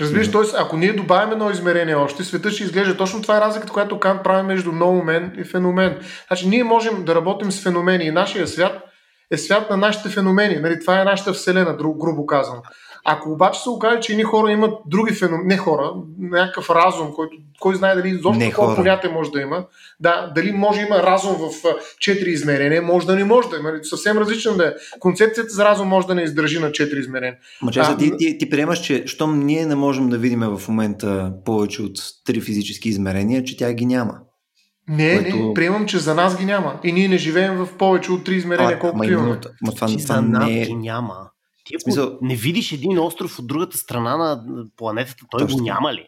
[0.00, 0.42] Разбираш, т.е.
[0.58, 4.22] ако ние добавим едно измерение още, света ще изглежда точно това е разликата, която Кант
[4.24, 5.98] прави между ноумен и феномен.
[6.26, 8.82] Значи ние можем да работим с феномени и нашия свят
[9.30, 10.54] е свят на нашите феномени.
[10.54, 12.62] Нали, това е нашата вселена, грубо казано.
[13.08, 17.36] Ако обаче се окаже, че едни хора имат други феномени, не хора, някакъв разум, който
[17.60, 19.64] кой знае дали изобщо такова понятие може да има,
[20.00, 21.64] да, дали може да има разум в
[22.00, 23.72] четири измерения, може да не може да има.
[23.82, 24.72] Съвсем различно да е.
[25.00, 27.36] Концепцията за разум може да не издържи на четири измерения.
[27.62, 30.68] Ма че, а, ти, ти, ти, приемаш, че щом ние не можем да видим в
[30.68, 34.14] момента повече от три физически измерения, че тя ги няма.
[34.88, 35.36] Не, което...
[35.36, 36.80] не, приемам, че за нас ги няма.
[36.84, 39.28] И ние не живеем в повече от три измерения, колкото имаме.
[39.28, 40.62] Ма, това, това за нас не...
[40.62, 41.16] Е- ги няма.
[41.66, 42.18] Ти ако смисъл...
[42.22, 44.44] не видиш един остров от другата страна на
[44.76, 45.58] планетата, той Точно.
[45.58, 46.06] го няма ли?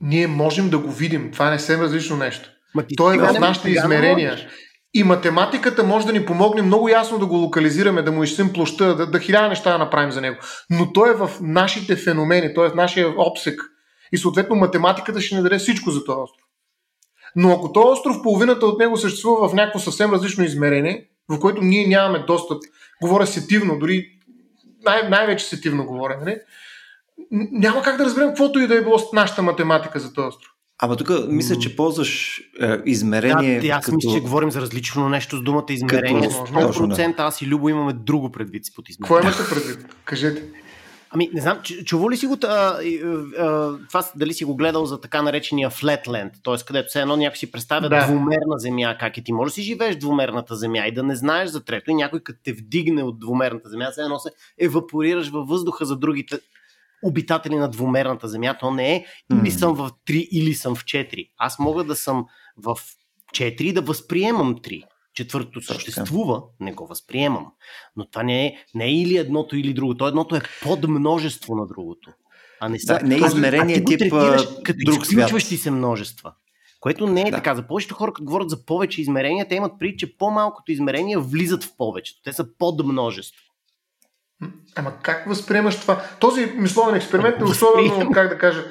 [0.00, 1.30] Ние можем да го видим.
[1.32, 2.50] Това не е съвсем различно нещо.
[2.74, 4.38] Ма ти той е в нашите измерения.
[4.94, 8.96] И математиката може да ни помогне много ясно да го локализираме, да му изчислим площа,
[8.96, 10.36] да, да хиляда неща да направим за него.
[10.70, 13.60] Но той е в нашите феномени, той е в нашия обсек.
[14.12, 16.46] И съответно математиката ще ни даде всичко за този остров.
[17.36, 21.62] Но ако този остров, половината от него съществува в някакво съвсем различно измерение, в което
[21.62, 22.62] ние нямаме достъп,
[23.02, 24.06] говоря сетивно, дори
[24.84, 26.36] най- най-вече сетивно говоря, нали?
[27.52, 30.52] няма как да разберем каквото и да е било нашата математика за този остров.
[30.78, 33.60] Ама тук мисля, че ползваш е, измерение.
[33.60, 33.96] Да, аз като...
[33.96, 36.28] мисля, че говорим за различно нещо с думата измерение.
[36.28, 36.34] Като...
[36.34, 37.22] 100% да.
[37.22, 39.30] аз и Любо имаме друго предвид под измерение.
[39.30, 39.94] Какво имате предвид?
[40.04, 40.42] Кажете.
[41.10, 42.78] Ами, не знам, чува ли си го а, а,
[43.88, 46.66] това, дали си го гледал за така наречения flatland, т.е.
[46.66, 48.06] където се едно някой си представя да.
[48.06, 51.50] двумерна земя, как е ти можеш да си живееш двумерната земя и да не знаеш
[51.50, 55.48] за трето и някой като те вдигне от двумерната земя, се едно се евапорираш във
[55.48, 56.38] въздуха за другите
[57.02, 58.56] обитатели на двумерната земя.
[58.60, 59.04] То не е
[59.42, 61.30] или съм в 3, или съм в 4.
[61.38, 62.76] Аз мога да съм в
[63.34, 64.84] 4 и да възприемам 3.
[65.18, 67.46] Четвъртото съществува, не го възприемам.
[67.96, 70.06] Но това не е, не е или едното, или другото.
[70.06, 72.10] Едното е подмножество на другото.
[72.60, 74.00] А не, са, да, не е измерение тип
[74.64, 76.32] като друг изключващи се множества.
[76.80, 77.36] Което не е да.
[77.36, 77.54] така.
[77.54, 81.64] За повечето хора, като говорят за повече измерения, те имат при, че по-малкото измерения влизат
[81.64, 82.20] в повечето.
[82.24, 83.42] Те са подмножество.
[84.76, 86.02] Ама как възприемаш това?
[86.20, 88.64] Този мисловен експеримент е особено, как да кажа,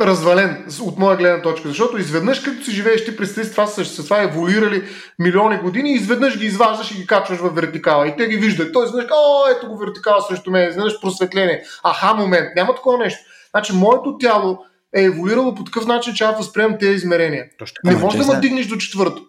[0.00, 1.68] развален от моя гледна точка.
[1.68, 4.82] Защото изведнъж, като си живееш ти през това същества, еволюирали
[5.18, 8.08] милиони години, изведнъж ги изваждаш и ги качваш в вертикала.
[8.08, 8.72] И те ги виждат.
[8.72, 11.62] Той изведнъж, о, ето го вертикала срещу мен, изведнъж просветление.
[11.84, 12.48] Аха, момент.
[12.56, 13.20] Няма такова нещо.
[13.50, 14.58] Значи, моето тяло
[14.96, 17.44] е еволюирало по такъв начин, че аз възприемам тези измерения.
[17.58, 17.76] Точно.
[17.84, 19.22] Не можеш да ме дигнеш до четвърто.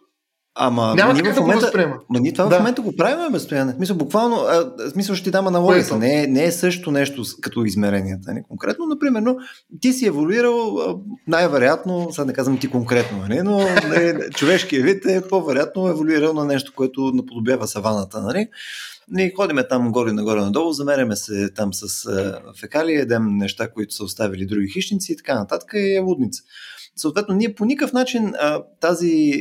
[0.58, 1.96] Ама Няма ние в момента, да го възприема.
[2.10, 2.56] Ма ние това да.
[2.56, 3.76] в момента го правим, бе, стояне.
[3.80, 5.98] Мисля, буквално, а, смисъл ще ти дам аналогията.
[5.98, 8.34] Не, е, не е също нещо като измеренията.
[8.34, 8.44] Не?
[8.44, 9.38] Конкретно, например, но
[9.82, 10.78] ти си еволюирал
[11.28, 13.44] най-вероятно, сега не казвам ти конкретно, не?
[13.44, 13.58] но
[13.90, 18.22] не, човешкият вид е по-вероятно еволюирал на нещо, което наподобява саваната.
[18.22, 18.48] Нали?
[19.12, 23.94] Ние ходиме там горе нагоре надолу, замеряме се там с а, фекали, едем неща, които
[23.94, 26.44] са оставили други хищници и така нататък и е лудница.
[26.96, 29.34] Съответно, ние по никакъв начин а, тази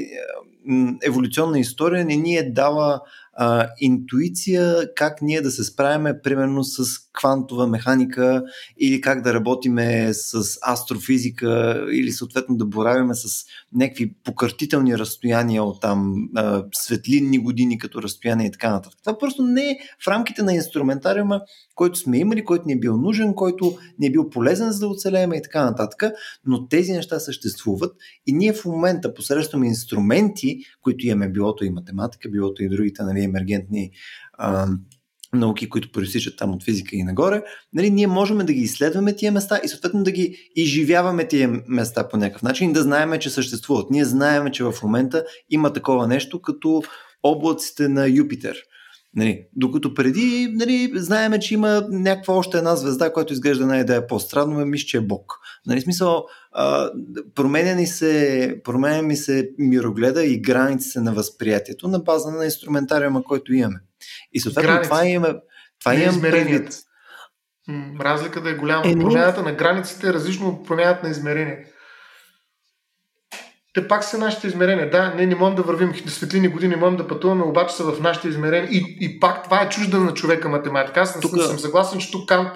[1.02, 3.00] еволюционна история не ни е дала
[3.36, 8.44] а, интуиция как ние да се справяме примерно с квантова механика
[8.80, 15.80] или как да работиме с астрофизика или съответно да боравиме с някакви покъртителни разстояния от
[15.80, 18.98] там а, светлинни години като разстояние и така нататък.
[19.04, 21.40] Това просто не е в рамките на инструментариума,
[21.74, 24.88] който сме имали, който ни е бил нужен, който ни е бил полезен за да
[24.88, 26.02] оцелеем и така нататък,
[26.46, 32.30] но тези неща съществуват и ние в момента посредством инструменти, които имаме, билото и математика,
[32.30, 33.90] билото и другите нали, емергентни
[34.38, 34.66] а,
[35.32, 39.32] науки, които проистичат там от физика и нагоре, нали, ние можем да ги изследваме тия
[39.32, 43.30] места и съответно да ги изживяваме тия места по някакъв начин и да знаем, че
[43.30, 43.90] съществуват.
[43.90, 46.82] Ние знаем, че в момента има такова нещо като
[47.22, 48.56] облаците на Юпитер.
[49.16, 54.06] Нали, докато преди нали, знаеме, че има някаква още една звезда, която изглежда една идея
[54.06, 55.38] по-странно, ме мисля, че е Бог.
[55.66, 56.90] Нали, смисъл, а,
[57.34, 63.22] променя, ни се, променя ми се мирогледа и границите на възприятието на база на инструментариума,
[63.24, 63.80] който имаме.
[64.32, 65.34] И съответно това имаме,
[65.80, 66.68] това имам предвид.
[68.00, 68.82] Разликата е голяма.
[68.86, 71.68] Е, промяната на границите е различно от промяната на измерението
[73.74, 74.90] те пак са нашите измерения.
[74.90, 78.00] Да, не, не можем да вървим светлини години, не можем да пътуваме, обаче са в
[78.00, 78.68] нашите измерения.
[78.70, 81.00] И, и пак това е чужда на човека математика.
[81.00, 81.42] Аз тук...
[81.42, 82.48] съм съгласен, че тук Кант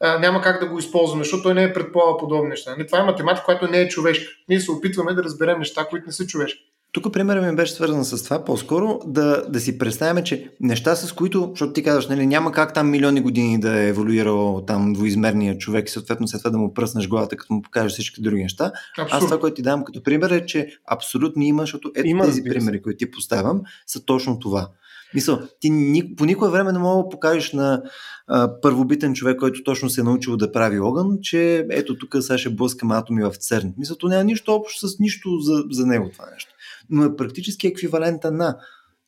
[0.00, 2.76] а, няма как да го използваме, защото той не е предполагал подобни неща.
[2.78, 4.32] Не, това е математика, която не е човешка.
[4.48, 6.71] Ние се опитваме да разберем неща, които не са човешки.
[6.92, 11.12] Тук примерът ми беше свързан с това, по-скоро да, да си представяме, че неща с
[11.12, 15.60] които, защото ти казваш, нали, няма как там милиони години да е еволюирал там двоизмерният
[15.60, 18.72] човек и съответно след това да му пръснеш главата, като му покажеш всички други неща.
[18.98, 19.22] Абсурд.
[19.22, 22.44] Аз това, което ти давам като пример е, че абсолютно има, защото ето има, тези
[22.44, 24.68] примери, които ти поставям, са точно това.
[25.14, 27.82] Мисъл, ти ни, по никое време не мога да покажеш на
[28.26, 32.38] а, първобитен човек, който точно се е научил да прави огън, че ето тук сега
[32.38, 33.74] ще блъскаме атоми в ЦЕРН.
[33.78, 36.51] Мисля, то няма нищо общо с нищо за, за него това нещо
[36.92, 38.56] но е практически еквивалента на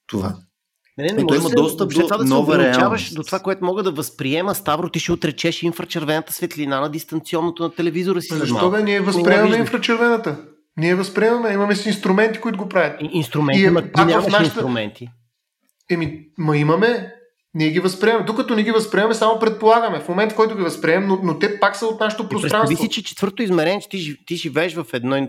[0.07, 0.37] това.
[0.99, 3.15] Не, не, не той има достъп до това да нова реалност.
[3.15, 7.75] До това, което мога да възприема, Ставро, ти ще отречеш инфрачервената светлина на дистанционното на
[7.75, 8.35] телевизора си.
[8.35, 8.83] Защо бе?
[8.83, 10.37] Ние възприемаме инфрачервената.
[10.77, 13.01] Ние възприемаме, имаме си инструменти, които го правят.
[13.13, 14.45] инструменти, и, ма, ти нямаш нашата...
[14.45, 15.09] инструменти.
[15.91, 17.14] Еми, ма имаме.
[17.55, 18.25] Ние ги възприемаме.
[18.25, 20.01] Докато не ги възприемаме, само предполагаме.
[20.01, 22.69] В момент, в който ги възприемем, но, но те пак са от нашето пространство.
[22.69, 25.29] Представи си, че четвърто измерение, че ти, ти живееш в едно,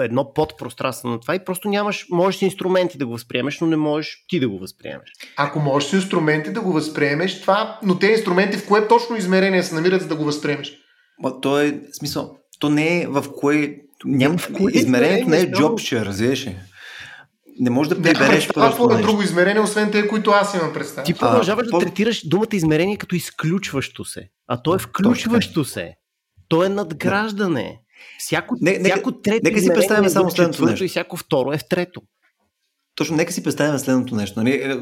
[0.00, 3.76] едно подпространство на това и просто нямаш, можеш с инструменти да го възприемеш, но не
[3.76, 5.10] можеш ти да го възприемеш.
[5.36, 9.62] Ако можеш с инструменти да го възприемеш, това, но те инструменти в кое точно измерение
[9.62, 10.72] се намират, за да го възприемеш?
[11.22, 15.50] Ма, то е, смисъл, то не е в кое, няма в кое измерението не е
[15.50, 16.46] job share, разбираш
[17.60, 19.06] не можеш да прибереш просто нещо.
[19.06, 21.04] друго измерение, освен те, които аз имам представа.
[21.04, 24.28] Ти продължаваш да третираш думата измерение като изключващо се.
[24.48, 25.94] А то е включващо се.
[26.48, 27.80] То е надграждане.
[28.18, 30.84] Всяко, не, всяко трето нека си представим само следното нещо.
[30.84, 32.02] и всяко второ е в трето.
[32.96, 34.38] Точно, нека си представим следното нещо.
[34.38, 34.50] Нали?
[34.50, 34.76] Е,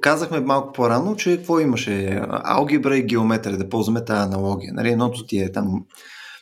[0.00, 2.20] казахме малко по-рано, че какво имаше?
[2.30, 4.72] Алгебра и геометрия, да ползваме тази аналогия.
[4.74, 4.88] Нали?
[4.88, 5.84] Едното ти е там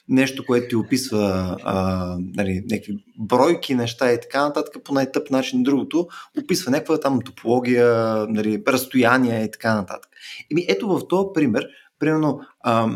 [0.09, 5.63] нещо, което ти описва а, нали, някакви бройки, неща и така нататък по най-тъп начин.
[5.63, 6.07] Другото
[6.43, 7.87] описва някаква там топология,
[8.29, 10.11] нали, разстояние и така нататък.
[10.53, 11.67] Еми ето в този пример,
[11.99, 12.91] примерно, а,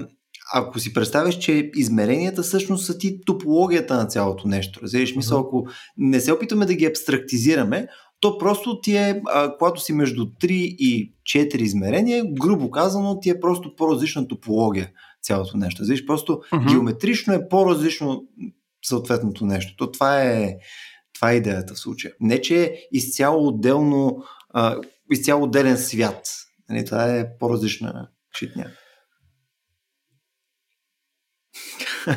[0.54, 4.80] ако си представиш, че измеренията всъщност са ти топологията на цялото нещо.
[4.82, 7.86] Разбираш, мисъл, ако не се опитваме да ги абстрактизираме,
[8.20, 13.30] то просто ти е, а, когато си между 3 и 4 измерения, грубо казано, ти
[13.30, 14.90] е просто по-различна топология
[15.22, 15.84] цялото нещо.
[15.84, 16.72] Виж, просто uh-huh.
[16.72, 18.24] геометрично е по-различно
[18.84, 19.76] съответното нещо.
[19.76, 20.54] То това е,
[21.14, 22.14] това е идеята в случая.
[22.20, 24.76] Не, че е изцяло отделно, а,
[25.10, 26.20] изцяло отделен свят.
[26.68, 28.08] Нали, това е по-различна
[28.38, 28.66] шитня.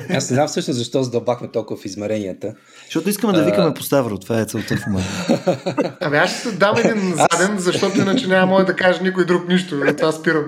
[0.10, 2.56] Аз не знам всъщност защо задълбахме толкова в измеренията.
[2.86, 5.98] Защото искаме да викаме по Ставро, това е целта в момента.
[6.02, 9.96] Ами аз ще дам един заден, защото иначе няма може да каже никой друг нищо.
[9.98, 10.46] Това спирам.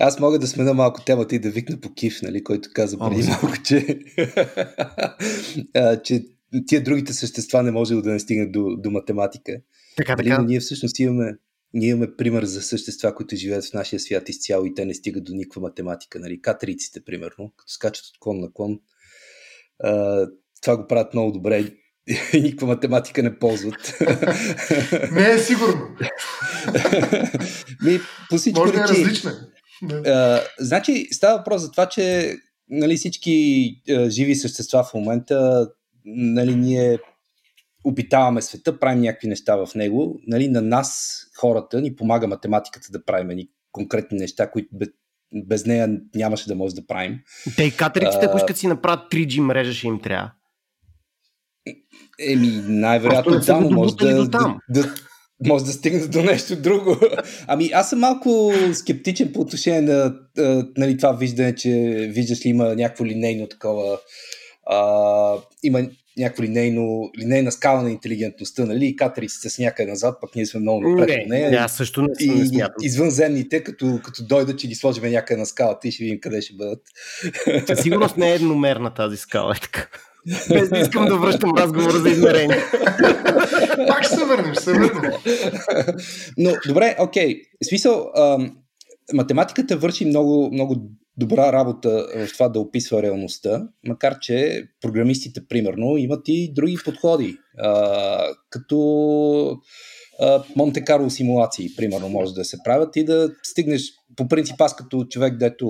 [0.00, 3.22] Аз мога да смена малко темата и да викна по Кив, нали, който каза преди
[3.22, 3.98] О, малко, че,
[5.74, 6.24] а, че
[6.66, 9.52] тия другите същества не може да не стигнат до, до математика.
[9.96, 10.42] Така, нали, така.
[10.42, 11.32] ние всъщност имаме,
[11.74, 15.24] ние имаме пример за същества, които живеят в нашия свят изцяло и те не стигат
[15.24, 16.20] до никаква математика.
[16.20, 16.40] Нали?
[16.40, 18.80] Катериците, примерно, като скачат от клон на клон.
[19.82, 20.26] А,
[20.62, 21.72] това го правят много добре и
[22.40, 23.96] никаква математика не ползват.
[25.12, 25.88] Не е сигурно.
[27.84, 29.53] Ми, по всички Може да е различна.
[30.06, 32.34] А, значи става въпрос за това, че
[32.68, 35.68] нали, всички а, живи същества в момента,
[36.04, 36.98] нали, ние
[37.84, 40.20] опитаваме света, правим някакви неща в него.
[40.26, 44.88] Нали, на нас, хората, ни помага математиката да правим ни конкретни неща, които без,
[45.46, 47.18] без нея нямаше да може да правим.
[47.56, 50.30] Те и катериците, ако искат си направят 3G мрежа, ще им трябва.
[52.20, 54.94] Еми, най-вероятно да, но може да, да, да,
[55.46, 56.96] може да стигне до нещо друго.
[57.46, 60.14] Ами аз съм малко скептичен по отношение на
[60.76, 61.70] нали, това виждане, че
[62.10, 63.98] виждаш ли има някакво линейно такова
[64.66, 65.82] а, има
[66.18, 68.86] някакво линейно, линейна скала на интелигентността, нали?
[68.86, 71.50] И катериците с някъде назад, пък ние сме много напред не.
[71.50, 72.74] Не, аз също не, и, не смятам.
[72.82, 76.54] Извънземните, като, като дойдат, че ги сложим някъде на скалата и ще видим къде ще
[76.54, 76.82] бъдат.
[77.66, 79.88] Със сигурност не е едномерна тази скала, е така.
[80.48, 82.56] Без да искам да връщам разговора за измерение.
[83.88, 85.12] Пак ще се върнем, ще се върнем.
[86.38, 87.34] Но, добре, окей.
[87.64, 88.56] В смисъл, ам,
[89.14, 90.76] математиката върши много, много
[91.16, 97.36] добра работа в това да описва реалността, макар че програмистите, примерно, имат и други подходи.
[97.58, 99.58] А, като
[100.56, 103.82] Монте Карло симулации, примерно, може да се правят и да стигнеш,
[104.16, 105.66] по принцип аз като човек, дето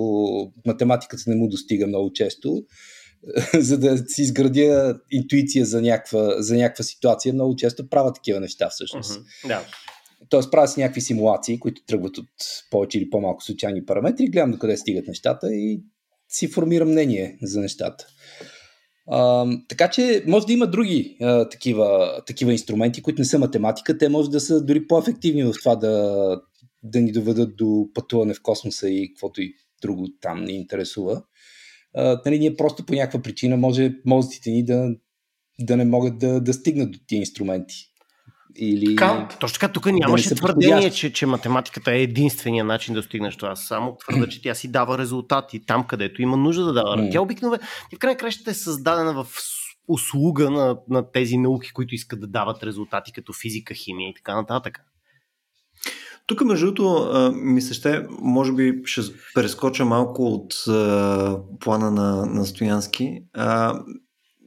[0.67, 2.63] математиката не му достига много често,
[3.59, 8.69] за да си изградя интуиция за някаква, за някаква ситуация, много често правят такива неща
[8.69, 9.11] всъщност.
[9.11, 9.47] Uh-huh.
[9.47, 9.61] Да.
[10.29, 12.29] Тоест правят си някакви симулации, които тръгват от
[12.71, 15.81] повече или по-малко случайни параметри, гледам до къде стигат нещата и
[16.29, 18.07] си формирам мнение за нещата.
[19.07, 23.97] А, така че може да има други а, такива, такива инструменти, които не са математика,
[23.97, 26.41] те може да са дори по-ефективни в това да,
[26.83, 31.23] да ни доведат до пътуване в космоса и каквото и друго там ни интересува
[31.95, 34.89] а, нали, ние просто по някаква причина може мозъците ни да,
[35.59, 37.75] да не могат да, да стигнат до тези инструменти.
[38.57, 38.95] Или...
[38.95, 43.35] Така, точно така, тук нямаше да твърдение, че, че математиката е единствения начин да стигнеш
[43.35, 43.55] това.
[43.55, 46.97] Само твърда, че тя си дава резултати там, където има нужда да дава.
[46.97, 47.11] Mm.
[47.11, 47.63] Тя обикновено
[47.95, 49.27] в крайна кращата е създадена в
[49.87, 54.35] услуга на, на тези науки, които искат да дават резултати като физика, химия и така
[54.35, 54.79] нататък.
[56.27, 59.01] Тук, между другото, ми се ще, може би ще
[59.33, 63.23] прескоча малко от а, плана на, на Стоянски.
[63.33, 63.79] А,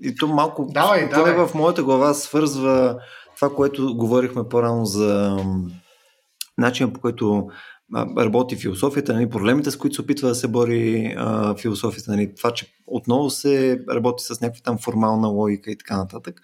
[0.02, 1.46] и то малко давай, давай.
[1.46, 2.98] в моята глава свързва
[3.36, 5.36] това, което говорихме по-рано за
[6.58, 7.48] начина по който
[8.18, 12.50] работи философията, нали, проблемите, с които се опитва да се бори а, философията, нали, това,
[12.50, 16.40] че отново се работи с някаква там формална логика и така нататък.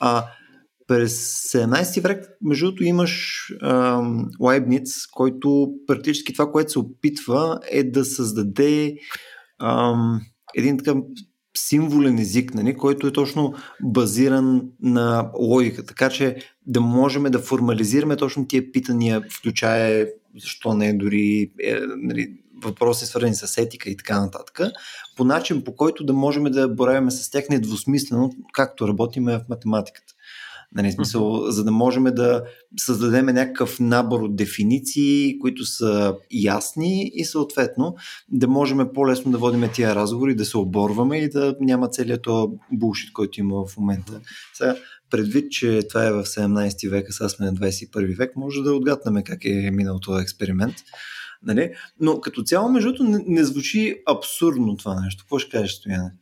[0.00, 0.24] А,
[0.90, 3.44] през 17 век, между другото, имаш
[4.40, 8.96] Лайбниц, който практически това, което се опитва е да създаде
[9.62, 10.20] ам,
[10.54, 10.98] един такъв
[11.56, 16.36] символен език, нали, който е точно базиран на логика, така че
[16.66, 20.08] да можем да формализираме точно тия питания, включая
[20.40, 24.60] защо не дори е, нали, въпроси свързани с етика и така нататък,
[25.16, 30.14] по начин по който да можем да боравим с тях недвусмислено, както работиме в математиката.
[30.74, 32.42] Нали, смисъл, за да можем да
[32.78, 37.94] създадем някакъв набор от дефиниции, които са ясни и съответно
[38.28, 42.52] да можем по-лесно да водим тия разговори, да се оборваме и да няма целият то
[42.72, 44.20] булшит, който има в момента.
[44.54, 44.76] Сега,
[45.10, 48.74] предвид, че това е в 17 век, а сега сме на 21 век, може да
[48.74, 50.74] отгаднем как е минал този експеримент.
[51.42, 51.72] Нали?
[52.00, 55.24] Но като цяло, между не, не звучи абсурдно това нещо.
[55.24, 56.12] Какво ще кажеш, Стояне?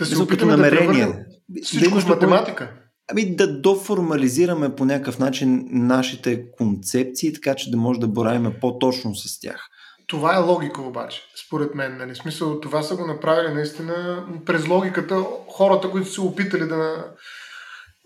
[0.00, 1.14] Да се опитаме да превърнем
[1.62, 2.72] всичко да в математика.
[3.10, 9.14] Ами да доформализираме по някакъв начин нашите концепции, така че да може да боравим по-точно
[9.14, 9.66] с тях.
[10.06, 11.96] Това е логика обаче, според мен.
[11.98, 12.14] Нали?
[12.14, 15.24] Смисъл, това са го направили наистина през логиката.
[15.48, 17.04] Хората, които са опитали да,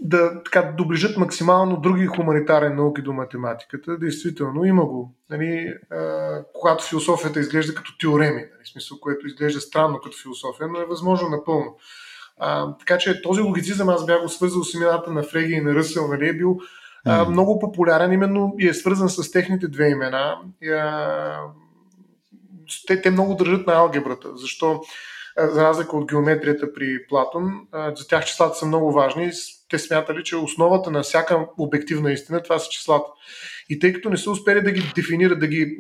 [0.01, 5.15] да така, доближат максимално други хуманитарни науки до математиката, действително има го.
[5.31, 10.81] Нали, а, когато философията изглежда като теореми, нали, смисъл, което изглежда странно като философия, но
[10.81, 11.77] е възможно напълно.
[12.39, 15.75] А, така че този логицизъм аз бях го свързал с имената на Фреги и на
[15.75, 16.59] Ръсъл, нали, е бил
[17.07, 20.39] а, много популярен именно и е свързан с техните две имена.
[20.63, 21.41] И, а,
[22.87, 24.37] те, те много държат на алгебрата.
[24.37, 24.81] Защо?
[25.39, 27.67] За разлика от геометрията при Платон,
[27.97, 29.31] за тях числата са много важни.
[29.75, 33.11] Те смятали, че основата на всяка обективна истина това са числата.
[33.68, 35.79] И тъй като не са успели да ги дефинират, да ги.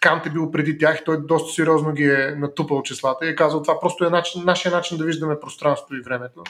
[0.00, 3.62] Кант е бил преди тях, той доста сериозно ги е натупал числата и е казал,
[3.62, 6.42] това просто е начин, нашия начин да виждаме пространството и времето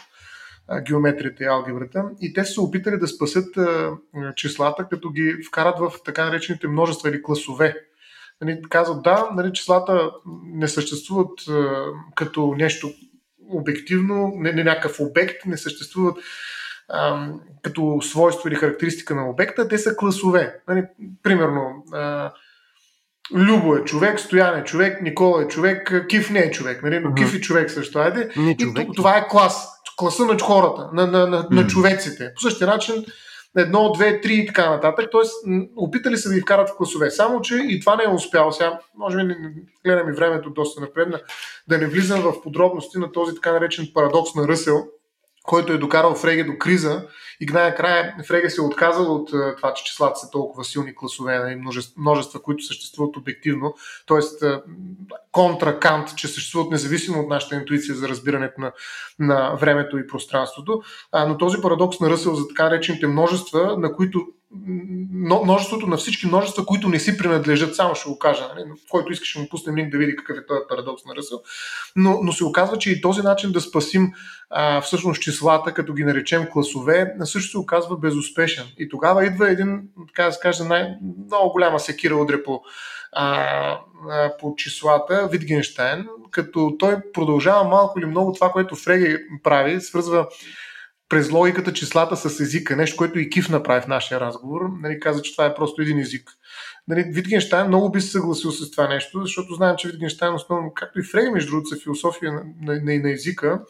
[0.87, 2.05] геометрията и алгебрата.
[2.21, 3.55] И те са се опитали да спасят
[4.37, 7.77] числата, като ги вкарат в така наречените множества или класове.
[8.41, 10.11] Нали, казват, да, нали, числата
[10.45, 11.41] не съществуват
[12.17, 12.91] като нещо
[13.49, 16.17] обективно, не, не някакъв обект, не съществуват
[17.63, 20.61] като свойство или характеристика на обекта, те са класове.
[20.69, 20.85] Нали,
[21.23, 22.33] примерно, а,
[23.35, 27.01] Любо е човек, Стоян е човек, Никола е човек, Кив не е човек, нали?
[27.01, 27.99] но Кив е човек също.
[27.99, 28.31] Айде.
[28.37, 28.89] Не човек.
[28.89, 29.69] И това е клас.
[29.97, 32.33] Класа на хората, на, на, на, на човеците.
[32.35, 33.05] По същия начин
[33.57, 35.09] едно, две, три и така нататък.
[35.11, 35.33] Тоест,
[35.77, 37.11] опитали се да ги вкарат в класове.
[37.11, 38.53] Само, че и това не е успяло.
[38.53, 39.35] Сега, може би,
[39.85, 41.21] гледам и времето доста напредна,
[41.69, 44.85] да не влизам в подробности на този така наречен парадокс на Ръсел,
[45.43, 47.07] който е докарал Фреге до криза
[47.41, 51.39] и най-накрая Фреге се е отказал от е, това, че числата са толкова силни класове,
[51.39, 53.75] нали, множества, множества, които съществуват обективно,
[54.07, 54.47] т.е.
[55.33, 58.73] контра Кант, че съществуват независимо от нашата интуиция за разбирането на,
[59.19, 60.83] на времето и пространството.
[61.13, 64.27] А, но този парадокс на Ръсел за така наречените множества, на които
[65.45, 68.71] множеството на всички множества, които не си принадлежат, само ще го кажа, нали?
[68.89, 71.43] който искаш ще му пуснем линк да види какъв е този парадокс на Ръсъл,
[71.97, 74.13] но, но се оказва, че и този начин да спасим
[74.51, 78.67] а, всъщност числата, като ги наречем класове, също се оказва безуспешен.
[78.79, 80.95] И тогава идва един, така да се каже, най-
[81.27, 82.61] много голяма секира удре по,
[83.13, 83.81] а,
[84.11, 90.29] а, по числата, Витгенштайн, като той продължава малко или много това, което Фреге прави, свързва
[91.09, 95.23] през логиката числата с езика, нещо, което и Кив направи в нашия разговор, нали, каза,
[95.23, 96.31] че това е просто един език.
[96.89, 101.01] Нали, Витгенштайн много би се съгласил с това нещо, защото знаем, че Витгенштайн основно, както
[101.01, 103.61] и Фреге, между другото, са философия на, на, на, на езика,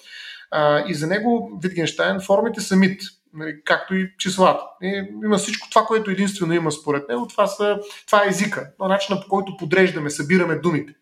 [0.51, 3.03] а, и за него Витгенштайн формите са мит,
[3.35, 4.65] нали, както и числата.
[4.83, 9.23] И има всичко това, което единствено има според него, това, са, това е езика, начинът
[9.23, 10.93] по който подреждаме, събираме думите,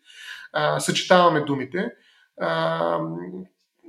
[0.53, 1.91] а, съчетаваме думите.
[2.41, 2.99] А,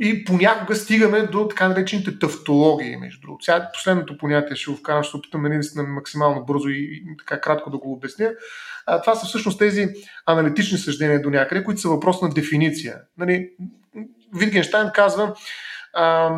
[0.03, 3.45] и понякога стигаме до така наречените тавтологии, между другото.
[3.45, 7.41] Сега последното понятие ще го вкарам, ще опитам нали, наистина максимално бързо и, и така
[7.41, 8.33] кратко да го обясня.
[8.87, 9.89] А, това са всъщност тези
[10.27, 13.01] аналитични съждения до някъде, които са въпрос на дефиниция.
[13.19, 13.51] Нали,
[14.35, 15.35] Витгенштайн казва,
[15.95, 16.31] а,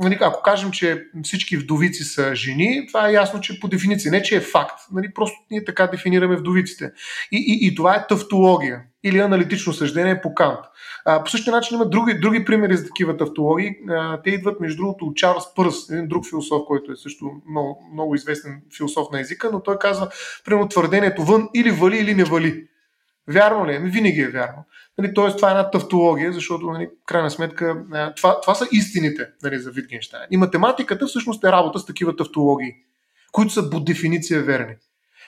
[0.00, 4.22] нали, ако кажем, че всички вдовици са жени, това е ясно, че по дефиниция, не
[4.22, 6.92] че е факт, нали, просто ние така дефинираме вдовиците.
[7.32, 10.58] И, и, и това е тавтология или аналитично съждение по Кант.
[11.04, 13.70] А, по същия начин има други, други примери за такива тавтологии.
[13.88, 17.88] А, те идват, между другото, от Чарлз Пърс, един друг философ, който е също много,
[17.92, 20.08] много известен философ на езика, но той казва,
[20.44, 22.64] примерно, твърдението вън или вали, или не вали.
[23.30, 23.78] Вярно ли е?
[23.78, 24.64] Винаги е вярно.
[24.98, 27.84] Нали, Тоест, това е една тавтология, защото, нали, крайна сметка,
[28.16, 30.26] това, това са истините нали, за Витгенштайн.
[30.30, 32.72] И математиката всъщност е работа с такива тавтологии,
[33.32, 34.74] които са по дефиниция верни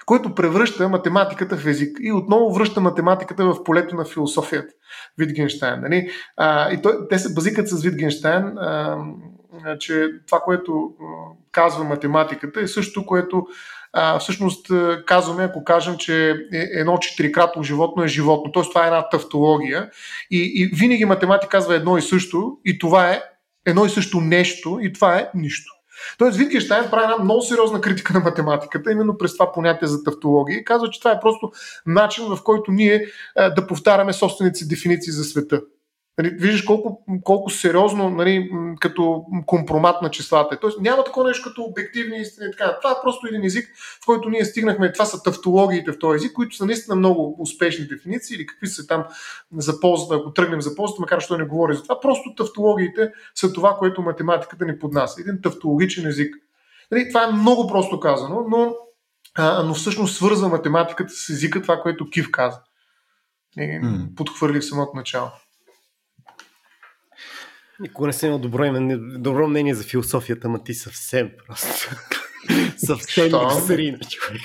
[0.06, 4.74] който превръща математиката в език и отново връща математиката в полето на философията.
[5.18, 5.80] Витгенштайн.
[5.80, 6.10] Нали?
[6.36, 8.58] А, и той, те се базикат с Витгенштайн.
[8.58, 8.98] А,
[9.78, 10.90] че това, което
[11.52, 13.46] казва математиката е също, което
[13.92, 14.66] а, всъщност
[15.06, 18.52] казваме, ако кажем, че е, едно четирикратно животно е животно.
[18.52, 19.90] Тоест това е една тавтология
[20.30, 23.22] и, и винаги математика казва едно и също и това е
[23.66, 25.72] едно и също нещо и това е нищо.
[26.18, 30.58] Тоест Витгенштайн прави една много сериозна критика на математиката, именно през това понятие за тавтология
[30.58, 31.52] и казва, че това е просто
[31.86, 35.60] начин, в който ние да повтаряме собствените си дефиниции за света.
[36.22, 38.50] Нали, виждаш колко, колко сериозно нали,
[38.80, 40.58] като компромат на числата.
[40.60, 42.50] Тоест няма такова нещо като обективни истини.
[42.50, 42.78] Така.
[42.82, 43.68] Това е просто един език,
[44.02, 44.92] в който ние стигнахме.
[44.92, 48.86] Това са тавтологиите в този език, които са наистина много успешни дефиниции или какви са
[48.86, 49.04] там
[49.56, 52.00] за ползата, ако тръгнем за ползата, макар той не говори за това.
[52.00, 55.20] Просто тавтологиите са това, което математиката ни поднася.
[55.20, 56.34] Един тавтологичен език.
[56.90, 58.74] Нали, това е много просто казано, но,
[59.34, 62.60] а, но всъщност свързва математиката с езика, това, което Кив каза.
[63.58, 64.14] Mm.
[64.14, 65.30] Подхвърли в самото начало.
[67.82, 71.96] Никога не съм имал добро, име, добро мнение за философията, ма ти съвсем просто.
[72.76, 73.30] съвсем
[73.66, 74.40] срина, човек.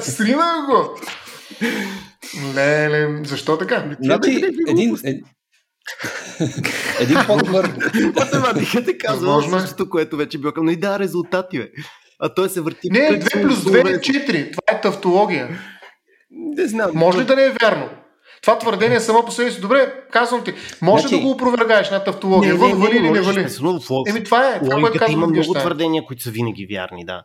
[0.00, 1.00] срина го!
[2.54, 3.96] Леле, защо така?
[4.00, 5.08] Значи, един, е...
[7.00, 7.72] един по-добър...
[8.14, 10.64] Математиката казва същото, което вече било към.
[10.64, 11.70] Но и да, резултати, бе.
[12.20, 12.90] А той се върти...
[12.90, 14.50] Не, 2 плюс 2 е 4.
[14.52, 15.48] Това е тавтология.
[16.30, 16.90] Не знам.
[16.94, 17.88] Може ли да не е вярно?
[18.42, 19.60] Това твърдение само по себе си.
[19.60, 20.54] Добре, казвам ти.
[20.82, 21.16] Може значи...
[21.16, 22.54] да го опровергаеш на тавтология.
[22.54, 23.46] Не, не, вали или не вали.
[24.08, 24.60] Еми, това е.
[24.60, 27.22] Това, което има много твърдения, които са винаги вярни, да.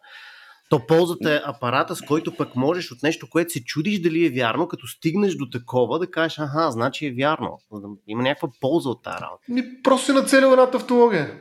[0.69, 4.29] То ползата е апарата, с който пък можеш от нещо, което се чудиш дали е
[4.29, 7.59] вярно, като стигнеш до такова, да кажеш, аха, значи е вярно.
[8.07, 9.43] Има някаква полза от тази работа.
[9.49, 11.39] Ми, просто си нацелил една тавтология.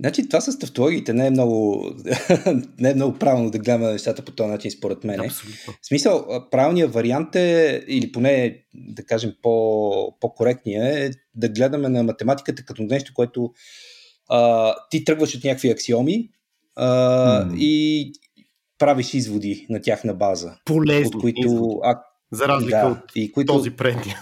[0.00, 1.90] Значи това с тавтологиите не е много,
[2.78, 5.20] не е много правилно да гледаме нещата по този начин, според мен.
[5.20, 5.74] Абсолютно.
[5.82, 12.02] В смисъл, правилният вариант е, или поне да кажем по, по-коректния е да гледаме на
[12.02, 13.52] математиката като нещо, което
[14.28, 16.30] а, ти тръгваш от някакви аксиоми
[16.76, 17.58] а, mm.
[17.58, 18.12] и
[18.78, 20.56] правиш изводи на тяхна база.
[20.64, 24.20] Полезни от които, а, За разлика да, от и които, този предния.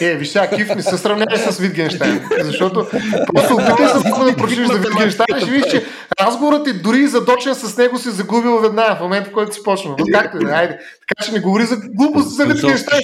[0.00, 2.86] Е, виж сега, Кив не се сравнява с Витгенштайн, защото
[3.34, 5.84] просто опитай се да прочиш за Витгенштайн и ще видиш, че
[6.20, 9.94] разговорът е дори задочен с него си загубил веднага в момента, в който си почва.
[9.98, 10.78] Но както е, айде.
[11.08, 13.00] Така че не говори за глупост за Витгенштайн.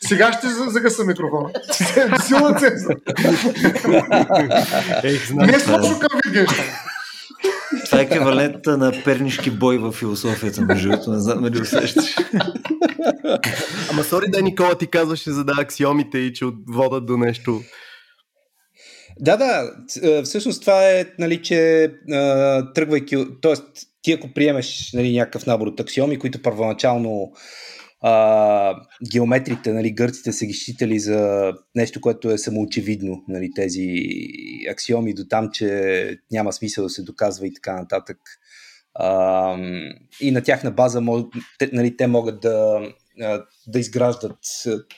[0.00, 1.48] Сега ще загаса микрофона.
[2.26, 2.88] Силна ценза.
[5.34, 6.68] Не е сложно към Витгенштайн.
[7.90, 11.10] Това е еквивалента на пернишки бой в философията, между другото.
[11.10, 12.16] Не знам дали усещаш.
[13.90, 17.60] Ама сори да Никола ти казваше за да аксиомите и че водат до нещо.
[19.20, 19.70] Да, да.
[20.24, 21.90] Всъщност това е, нали, че
[22.74, 23.54] тръгвайки, т.е.
[24.02, 27.32] ти ако приемеш нали, някакъв набор от аксиоми, които първоначално
[28.00, 28.74] а,
[29.12, 34.02] геометрите, нали, гърците са ги считали за нещо, което е самоочевидно, нали, тези
[34.70, 38.18] аксиоми до там, че няма смисъл да се доказва и така нататък.
[38.94, 39.56] А,
[40.20, 41.02] и на тяхна база
[41.58, 42.80] те, нали, те могат да,
[43.66, 44.38] да изграждат,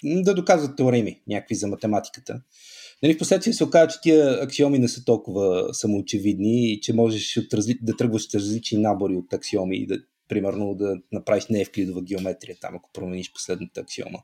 [0.05, 2.40] да доказват теореми някакви за математиката.
[3.03, 7.36] Нали, в последствие се оказа, че тия аксиоми не са толкова самоочевидни и че можеш
[7.36, 7.78] от разли...
[7.82, 9.98] да тръгваш с различни набори от аксиоми и да
[10.33, 14.18] примерно да направиш неевклидова геометрия, там ако промениш последната аксиома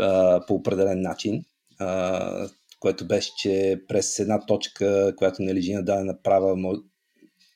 [0.00, 1.44] а, по определен начин,
[1.78, 2.48] а,
[2.78, 6.80] което беше, че през една точка, която не лежи на дадена права, може,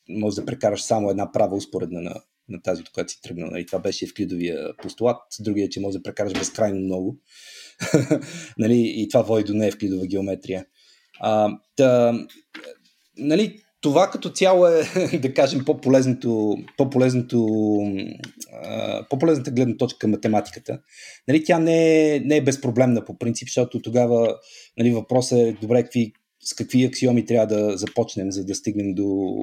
[0.09, 2.15] може да прекараш само една права успоредна на,
[2.49, 3.57] на тази, от която си тръгнал.
[3.57, 5.23] И това беше евклидовия постулат.
[5.41, 7.19] Другия, че може да прекараш безкрайно много.
[8.59, 10.67] нали, и това води до неевклидова геометрия.
[11.21, 12.27] А, да,
[13.19, 14.83] нали, това като цяло е,
[15.23, 17.47] да кажем, по-полезното, по-полезното,
[19.11, 20.81] по-полезната гледна точка към математиката.
[21.29, 24.37] Нали, тя не е, не е безпроблемна по принцип, защото тогава
[24.79, 26.13] нали, въпросът е добре какви,
[26.43, 29.39] с какви аксиоми трябва да започнем, за да стигнем до,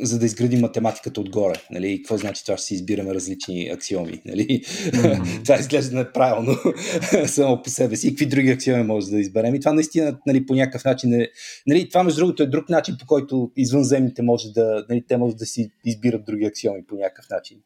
[0.00, 1.54] за да изградим математиката отгоре.
[1.70, 2.02] Нали?
[2.02, 4.22] Какво значи това, ще си избираме различни аксиоми?
[4.26, 4.46] Нали?
[4.46, 5.42] Mm-hmm.
[5.44, 6.56] това изглежда неправилно
[7.26, 8.08] само по себе си.
[8.08, 9.54] И какви други аксиоми може да изберем?
[9.54, 11.28] И това наистина нали, по някакъв начин е...
[11.66, 15.36] Нали, това между другото е друг начин, по който извънземните може да, нали, те може
[15.36, 17.58] да си избират други аксиоми по някакъв начин.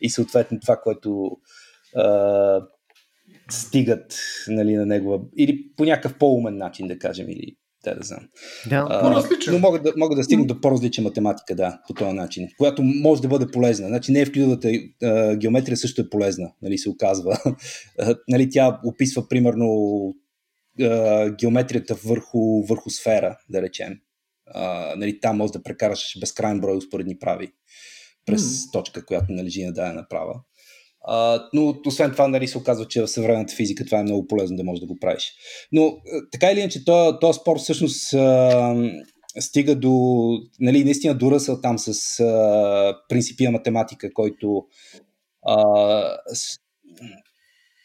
[0.00, 1.30] И съответно това, което
[1.96, 2.60] а,
[3.50, 4.18] стигат
[4.48, 5.20] нали, на негова...
[5.36, 8.28] Или по някакъв по-умен начин, да кажем, или да, да знам.
[8.68, 12.48] Да, а, но могат да, могат да стигнат до по-различна математика, да, по този начин,
[12.58, 13.88] която може да бъде полезна.
[13.88, 14.72] Значи не е вклидовата
[15.36, 17.38] геометрия също е полезна, нали, се оказва.
[18.28, 19.66] нали, тя описва примерно
[21.40, 23.98] геометрията върху, върху сфера, да речем.
[24.46, 27.52] А, нали, там може да прекараш безкрайен брой успоредни прави
[28.26, 28.72] през mm.
[28.72, 30.40] точка, която належи на дадена права.
[31.06, 34.56] А, но освен това, нали, се оказва, че в съвременната физика това е много полезно
[34.56, 35.32] да можеш да го правиш.
[35.72, 35.96] Но
[36.32, 36.84] така или иначе,
[37.20, 38.74] този спорт всъщност а,
[39.40, 39.92] стига до,
[40.60, 44.64] нали, наистина до ръсъл там с а, принципия математика, който
[45.46, 45.62] а,
[46.26, 46.58] с,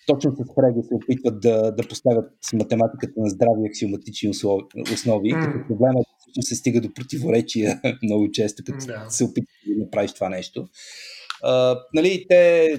[0.08, 4.30] точно с Фреги се опитват да, да поставят математиката на здрави аксиоматични
[4.94, 5.46] основи, mm.
[5.46, 9.06] като проблема е, се стига до противоречия много често, като да.
[9.10, 10.68] се опитват да направиш това нещо.
[11.44, 12.70] А, нали, те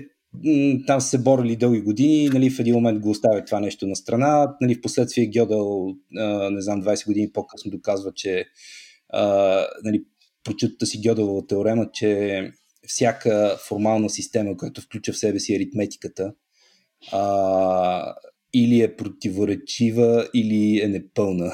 [0.86, 4.56] там се борили дълги години, нали, в един момент го оставят това нещо на страна,
[4.60, 5.94] нали, в последствие Гьодел,
[6.50, 8.44] не знам, 20 години по-късно доказва, че
[9.08, 9.24] а,
[9.84, 10.04] нали,
[10.44, 12.42] прочутата си Гьоделова теорема, че
[12.86, 16.32] всяка формална система, която включва в себе си аритметиката,
[17.12, 18.14] а,
[18.54, 21.52] или е противоречива, или е непълна.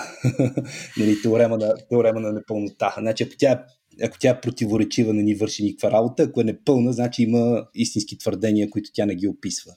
[0.98, 2.94] нали, теорема, на, теорема на непълнота.
[2.98, 3.64] Значи, ако тя,
[4.02, 8.18] ако тя е противоречива, не ни върши никаква работа, ако е непълна, значи има истински
[8.18, 9.72] твърдения, които тя не ги описва.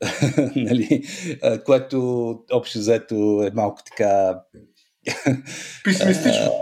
[0.56, 1.02] нали,
[1.64, 4.40] което общо взето е малко така
[5.84, 6.52] Песимистично.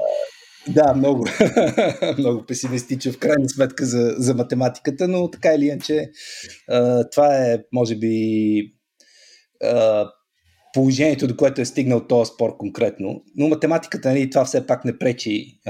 [0.69, 1.27] Да, много.
[2.19, 6.11] много песимистично в крайна сметка за, за математиката, но така или иначе
[7.13, 8.75] това е, може би,
[10.75, 13.23] положението, до което е стигнал този спор конкретно.
[13.37, 15.61] Но математиката, нали, това все пак не пречи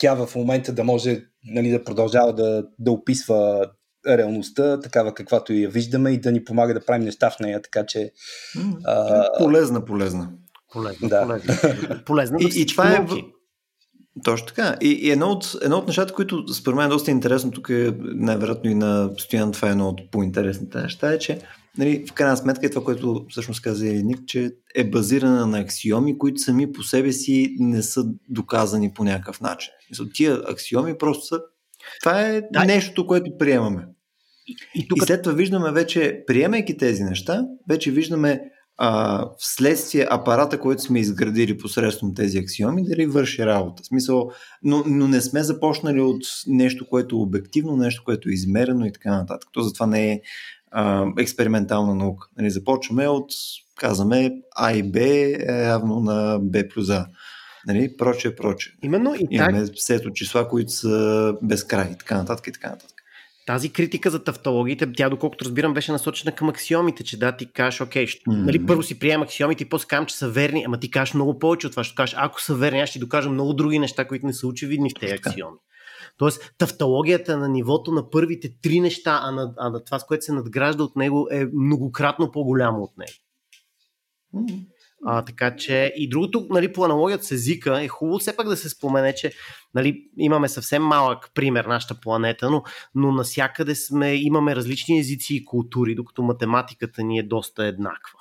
[0.00, 3.66] тя в момента да може нали, да продължава да, да описва
[4.08, 7.86] реалността, такава каквато я виждаме и да ни помага да правим неща в нея, така
[7.86, 8.12] че...
[8.84, 9.26] А...
[9.38, 10.30] Полезна, полезна.
[10.72, 11.22] Полезно, да.
[11.26, 11.54] полезно.
[12.06, 13.06] полезно и, и това е...
[14.24, 14.76] Точно така.
[14.80, 17.94] И, и едно, от, едно от нещата, които според мен е доста интересно, тук е
[18.00, 21.40] най-вероятно и на Стоян, това е едно от по-интересните неща, е, че
[21.78, 26.18] нали, в крайна сметка е това, което всъщност каза Ник, че е базирана на аксиоми,
[26.18, 29.72] които сами по себе си не са доказани по някакъв начин.
[30.14, 31.40] Тия аксиоми просто са
[32.00, 32.64] това е да.
[32.64, 33.86] нещото, което приемаме.
[34.46, 34.98] И, и, тук...
[34.98, 38.40] и след това виждаме вече, приемайки тези неща, вече виждаме
[38.82, 43.84] а, вследствие апарата, който сме изградили посредством тези аксиоми, дали върши работа.
[43.84, 44.30] Смисъл,
[44.62, 48.92] но, но не сме започнали от нещо, което е обективно, нещо, което е измерено и
[48.92, 49.50] така нататък.
[49.52, 50.20] То затова не е
[50.70, 52.28] а, експериментална наука.
[52.38, 53.30] Нали, започваме от,
[53.76, 57.06] казваме, А и Б е равно на Б плюс А.
[57.66, 58.72] Нали, проче, проче.
[58.82, 59.74] Именно и Имаме так...
[59.76, 62.96] сет от числа, които са безкрай така нататък и така нататък.
[63.46, 67.80] Тази критика за тавтологиите, тя доколкото разбирам беше насочена към аксиомите, че да, ти кажеш,
[67.80, 68.44] окей, ще, mm-hmm.
[68.44, 71.38] нали, първо си приемам аксиомите и после казвам, че са верни, ама ти кажеш много
[71.38, 74.04] повече от това, ще кажеш, ако са верни, аз ще ти докажа много други неща,
[74.04, 75.56] които не са очевидни в тези аксиоми.
[76.20, 80.24] Тоест, тавтологията на нивото на първите три неща, а на, а на това, с което
[80.24, 83.12] се надгражда от него, е многократно по-голямо от него.
[85.06, 88.56] А, така че и другото, нали, по аналогията с езика, е хубаво все пак да
[88.56, 89.32] се спомене, че
[89.74, 92.62] нали, имаме съвсем малък пример нашата планета, но,
[92.94, 98.18] но насякъде сме, имаме различни езици и култури, докато математиката ни е доста еднаква.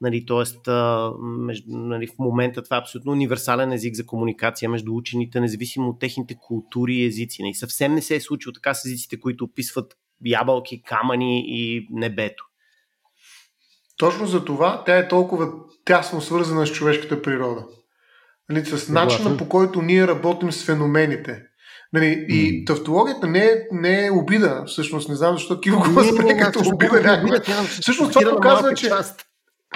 [0.00, 0.68] Нали, тоест,
[1.20, 6.00] между, нали, в момента това е абсолютно универсален език за комуникация между учените, независимо от
[6.00, 7.42] техните култури и езици.
[7.42, 9.94] Нали, съвсем не се е случило така с езиците, които описват
[10.24, 12.44] ябълки, камъни и небето.
[13.96, 15.52] Точно за това тя е толкова
[15.84, 17.64] тясно свързана с човешката природа.
[18.48, 21.42] Нали, с начина по който ние работим с феномените.
[21.92, 26.38] Нали, и тавтологията не е, не е обида, всъщност не знам защо Киво го възприе
[26.38, 27.40] като обида някога.
[27.80, 28.90] Всъщност това показва, че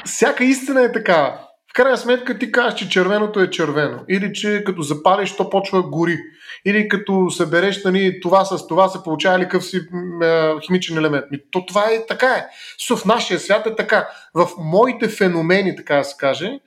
[0.04, 1.38] всяка истина е такава.
[1.70, 3.98] В крайна сметка ти кажеш, че червеното е червено.
[4.08, 6.18] Или че като запалиш, то почва гори.
[6.64, 9.80] Или като събереш нали, това с това се получава ли къв си
[10.22, 11.24] е, химичен елемент.
[11.50, 12.46] То това е така е.
[12.86, 14.08] Со в нашия свят е така.
[14.34, 16.60] В моите феномени, така да се каже,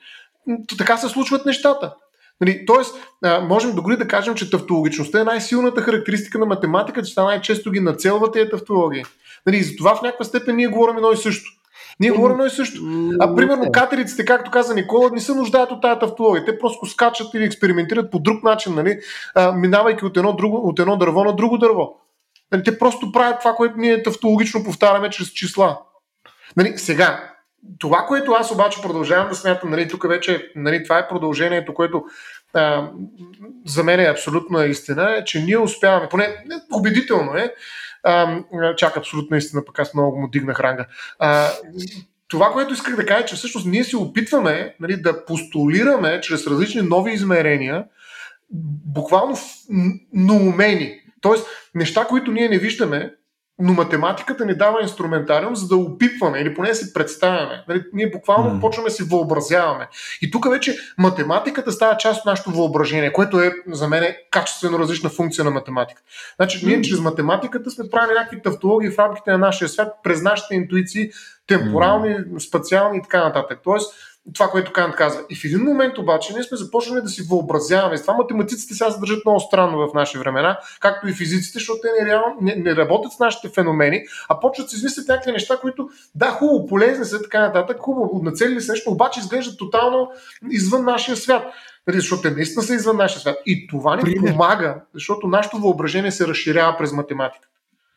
[0.78, 1.94] така се случват нещата.
[2.42, 2.96] Нали, тоест,
[3.42, 8.32] можем дори да кажем, че тавтологичността е най-силната характеристика на математиката, че най-често ги нацелва
[8.32, 9.04] тези тавтологии.
[9.46, 11.52] Нали, затова в някаква степен ние говорим едно и също.
[12.00, 12.82] Ние говорим и също.
[13.20, 16.46] А примерно катериците, както каза Никола, не се нуждаят от тази тавтология.
[16.46, 19.00] Те просто скачат или експериментират по друг начин, нали?
[19.36, 21.96] а, минавайки от едно, друго, от едно дърво на друго дърво.
[22.52, 25.80] Нали, те просто правят това, което ние тавтологично повтаряме чрез числа.
[26.58, 27.32] Нали, сега,
[27.80, 32.04] това, което аз обаче продължавам да смятам, нали, тук вече нали, това е продължението, което
[32.54, 32.90] а,
[33.66, 37.54] за мен е абсолютно истина, е, че ние успяваме, поне убедително е,
[38.06, 38.42] а,
[38.78, 40.86] чак абсолютно истина, пък аз много му дигнах ранга.
[41.20, 41.50] А,
[42.28, 46.48] това, което исках да кажа, е, че всъщност ние се опитваме нали, да постулираме чрез
[46.48, 47.86] различни нови измерения,
[48.86, 49.38] буквално
[50.14, 51.00] наумени.
[51.22, 53.14] Тоест, неща, които ние не виждаме,
[53.60, 57.64] но математиката ни дава инструментариум, за да опипваме или поне си представяме.
[57.68, 58.62] Нали, ние буквално mm.
[58.62, 59.88] почваме си въобразяваме.
[60.22, 64.80] И тук вече математиката става част от нашето въображение, което е за мен е качествено
[64.80, 66.08] различна функция на математиката.
[66.36, 66.82] Значи, ние mm.
[66.82, 71.10] чрез математиката сме правили някакви тавтологии в рамките на нашия свят, през нашите интуиции,
[71.48, 72.40] темпорални, mm.
[72.40, 73.60] спациални и така нататък.
[73.64, 73.94] Тоест,
[74.34, 75.26] това, което Кант каза.
[75.30, 77.98] И в един момент обаче ние сме започнали да си въобразяваме.
[77.98, 81.80] С това математиците сега се държат много странно в наши времена, както и физиците, защото
[81.82, 85.32] те не, реално, не, не работят с нашите феномени, а почват да се измислят някакви
[85.32, 90.12] неща, които да, хубаво, полезни са, така нататък, хубаво, нацелили се нещо, обаче изглеждат тотално
[90.52, 91.44] извън нашия свят.
[91.88, 93.38] Нали, защото те наистина са извън нашия свят.
[93.46, 94.32] И това ни Пример.
[94.32, 97.48] помага, защото нашето въображение се разширява през математика.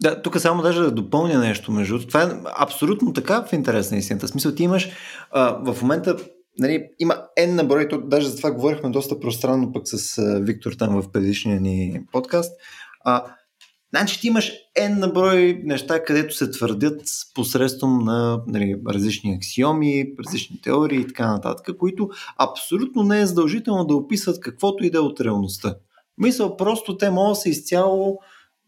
[0.02, 2.28] Да, тук само даже да допълня нещо между Това е
[2.58, 4.28] абсолютно така в интерес на истината.
[4.28, 4.90] Смисъл, ти имаш
[5.30, 6.16] а, в момента
[6.58, 10.40] нали, има N на брой, то, даже за това говорихме доста пространно пък с а,
[10.40, 12.52] Виктор там в предишния ни подкаст.
[13.04, 13.24] А,
[13.90, 17.02] значи ти имаш N на брой неща, където се твърдят
[17.34, 23.84] посредством на нали, различни аксиоми, различни теории и така нататък, които абсолютно не е задължително
[23.84, 25.74] да описват каквото и да е от реалността.
[26.18, 28.18] Мисля, просто те могат да са изцяло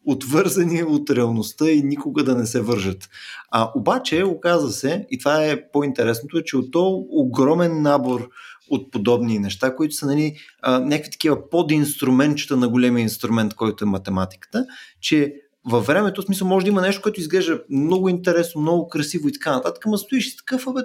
[0.07, 3.09] отвързани от реалността и никога да не се вържат.
[3.51, 8.29] А обаче, оказа се, и това е по-интересното, е, че от то огромен набор
[8.71, 13.89] от подобни неща, които са нали, а, някакви такива подинструментчета на големия инструмент, който е
[13.89, 14.67] математиката,
[15.01, 15.35] че
[15.65, 19.33] във времето, в смисъл, може да има нещо, което изглежда много интересно, много красиво и
[19.33, 20.81] така нататък, ама стоиш и такъв, абе,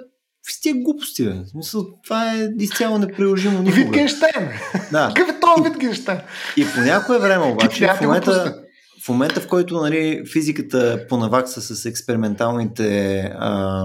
[0.48, 1.30] в тия глупости, бе.
[1.30, 3.82] В смисъл, това е изцяло неприложимо никога.
[3.82, 4.48] Витгенштайн!
[4.92, 5.12] Да.
[5.16, 6.20] Какъв е този Витгенштайн?
[6.56, 8.62] И по някое време обаче, в момента,
[9.06, 13.84] в момента, в който нали, физиката понавакса с експерименталните а,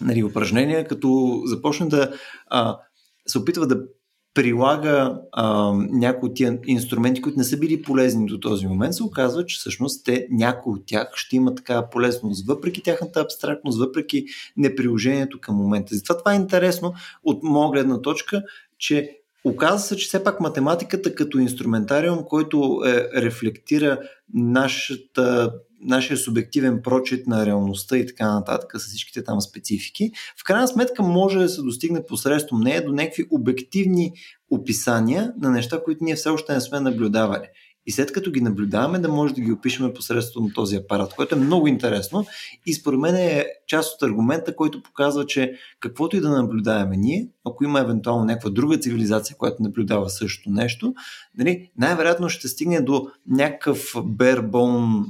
[0.00, 2.12] нали, упражнения, като започне да
[2.46, 2.78] а,
[3.26, 3.82] се опитва да
[4.34, 9.02] прилага а, някои от тия инструменти, които не са били полезни до този момент, се
[9.02, 14.24] оказва, че всъщност те, някои от тях ще имат такава полезност, въпреки тяхната абстрактност, въпреки
[14.56, 15.94] неприложението към момента.
[15.94, 18.42] Затова това е интересно от моя гледна точка,
[18.78, 23.98] че Оказва се, че все пак математиката като инструментариум, който е, рефлектира
[24.34, 30.68] нашата, нашия субективен прочит на реалността и така нататък, с всичките там специфики, в крайна
[30.68, 34.12] сметка може да се достигне посредством нея до някакви обективни
[34.50, 37.48] описания на неща, които ние все още не сме наблюдавали
[37.86, 41.38] и след като ги наблюдаваме, да може да ги опишем посредством този апарат, което е
[41.38, 42.26] много интересно.
[42.66, 47.28] И според мен е част от аргумента, който показва, че каквото и да наблюдаваме ние,
[47.46, 50.94] ако има евентуално някаква друга цивилизация, която наблюдава същото нещо,
[51.38, 55.04] нали, най-вероятно ще стигне до някакъв barebone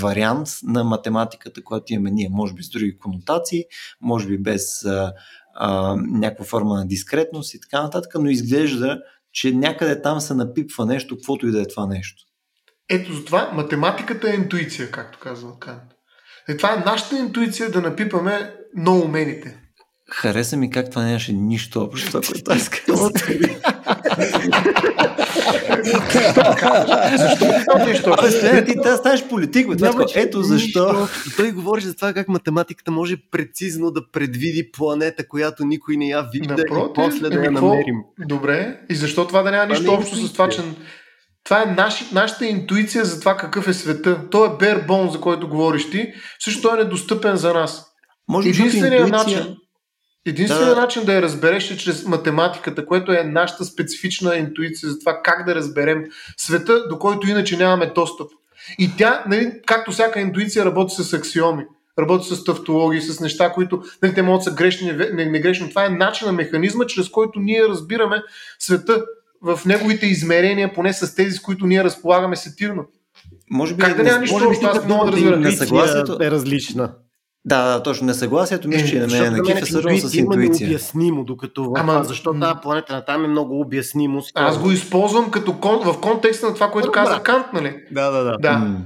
[0.00, 3.64] вариант на математиката, която имаме ние, може би с други конотации,
[4.00, 5.12] може би без а,
[5.54, 9.00] а, някаква форма на дискретност и така нататък, но изглежда
[9.32, 12.22] че някъде там се напипва нещо, каквото и да е това нещо.
[12.90, 15.82] Ето за това математиката е интуиция, както казва Кант.
[16.48, 19.60] Е, това е нашата интуиция да напипаме ноумените.
[20.10, 23.12] Хареса ми как това нямаше нищо общо, това, което аз казвам.
[27.86, 28.16] защо?
[28.66, 29.76] Ти да ставаш политик, бе.
[29.76, 31.08] Това, ето защо.
[31.36, 36.26] Той говори за това как математиката може прецизно да предвиди планета, която никой не я
[36.32, 37.96] вижда и после да я намерим.
[38.18, 38.78] Добре.
[38.90, 40.62] И защо това да няма нищо общо с това, че
[41.44, 44.28] това е наши, нашата интуиция за това какъв е света.
[44.30, 46.12] Той е bare за който говориш ти.
[46.44, 47.84] Също той е недостъпен за нас.
[48.28, 49.56] Може Единственият начин
[50.28, 50.80] Единственият да.
[50.80, 55.46] начин да я разбереш е чрез математиката, което е нашата специфична интуиция за това как
[55.46, 56.04] да разберем
[56.36, 58.30] света, до който иначе нямаме достъп.
[58.78, 61.64] И тя, нали, както всяка интуиция, работи с аксиоми,
[61.98, 65.68] работи с тавтологии, с неща, които нали, те могат да са грешни, не, не грешни.
[65.68, 68.22] Това е начинът, механизма, чрез който ние разбираме
[68.58, 69.04] света
[69.42, 72.84] в неговите измерения, поне с тези, с които ние разполагаме сетивно.
[73.50, 76.26] Може би, как да няма нищо, може би, аз много да разбира.
[76.26, 76.94] е различна.
[77.44, 78.06] Да, да, точно.
[78.06, 80.66] Несъгласието мисля, че е, на мен на Киф е свързано с интуиция.
[80.66, 84.22] Е обяснимо, докато Ама, защо тази планета на там е много обяснимо.
[84.34, 87.76] Аз го използвам като кон, в контекста на това, което каза Кант, нали?
[87.90, 88.36] Да, да, да.
[88.40, 88.76] да.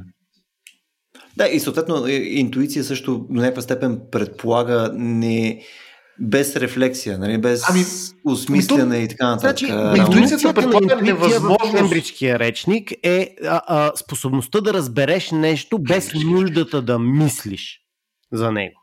[1.37, 5.63] Да, и съответно интуиция също до някаква степен предполага не
[6.21, 7.39] без рефлексия, нали?
[7.39, 7.85] без ами,
[8.25, 9.69] осмислене и така нататък.
[9.69, 11.77] Значи, интуицията предполага невъзможност.
[11.77, 17.82] Кембриджския речник е а, а, способността да разбереш нещо без нуждата да мислиш
[18.33, 18.83] за него.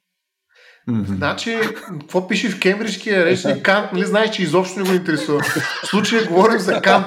[0.89, 1.15] Mm-hmm.
[1.15, 1.59] Значи,
[1.99, 5.39] какво пише в кембриджския речник Кант, нали знаеш, че изобщо не го интересува.
[5.83, 7.05] В случая говорим за Кант.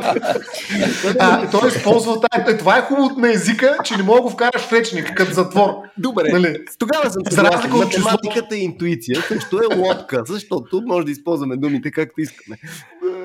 [1.20, 2.54] А, той използва тази.
[2.54, 5.32] Е, това е хубаво на езика, че не мога да го вкараш в речник, като
[5.32, 5.70] затвор.
[5.98, 6.58] Добре, нали?
[6.78, 7.70] тогава съм съгласен.
[7.70, 12.56] Математиката и интуиция също е лодка, защото може да използваме думите както искаме.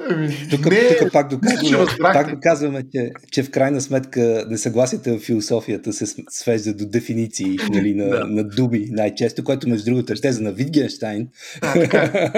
[0.10, 5.20] Ами, тук, не, тук пак доказваме, пак доказваме че, че в крайна сметка несъгласията в
[5.20, 8.26] философията се свежда до дефиниции нали, на, да.
[8.28, 11.28] на дуби най-често, което между другото е теза на Витгенштайн.
[11.62, 12.32] А, така.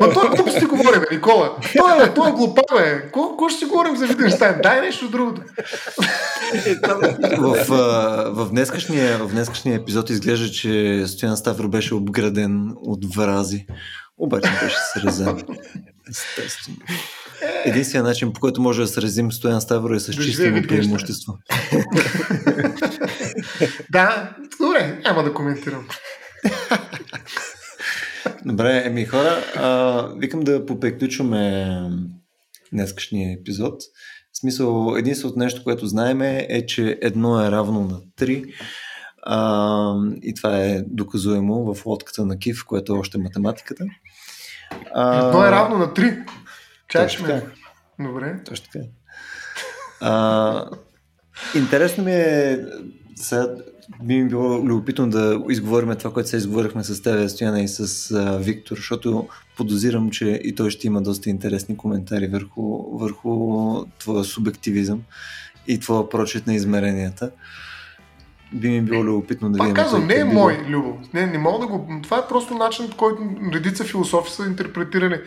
[0.00, 1.56] Ма той тук ще си говорим, Никола.
[1.76, 3.02] Той е, той е глупа, бе.
[3.02, 4.54] Какво ще си говорим за Витгенштайн?
[4.62, 5.42] Дай нещо другото.
[7.38, 7.66] в,
[8.34, 13.66] в, днескашния, в днескашния епизод изглежда, че Стоян Ставро беше обграден от врази.
[14.18, 15.42] Обаче беше срезан.
[16.10, 16.76] Естествено.
[17.64, 21.38] Единственият начин, по който може да сразим Стоян Ставро е с чистимо преимущество.
[23.90, 25.88] да, добре, няма да коментирам.
[28.44, 31.66] Добре, еми хора, а, викам да поприключваме
[32.72, 33.82] днескашния епизод.
[34.32, 38.54] В смисъл, единственото нещо, което знаем е, че едно е равно на 3.
[39.22, 43.84] А, и това е доказуемо в лодката на Кив, което е още математиката.
[44.94, 46.26] А, едно е равно на 3.
[46.88, 47.42] Чакай ме.
[48.08, 48.36] Добре.
[48.44, 48.84] Точно така.
[50.00, 50.66] А,
[51.54, 52.58] интересно ми е
[53.16, 53.48] сега
[54.02, 58.10] би ми било любопитно да изговорим това, което се изговорихме с тебе, Стояна и с
[58.10, 64.24] а, Виктор, защото подозирам, че и той ще има доста интересни коментари върху, върху твоя
[64.24, 65.02] субективизъм
[65.66, 67.30] и твоя прочет на измеренията.
[68.54, 69.74] Би ми било любопитно да видим.
[69.74, 70.98] Пак казвам, не е мой, Любо.
[71.14, 71.88] Не, не мога да го...
[72.02, 73.22] Това е просто начин, по който
[73.52, 75.20] редица философи са интерпретирали.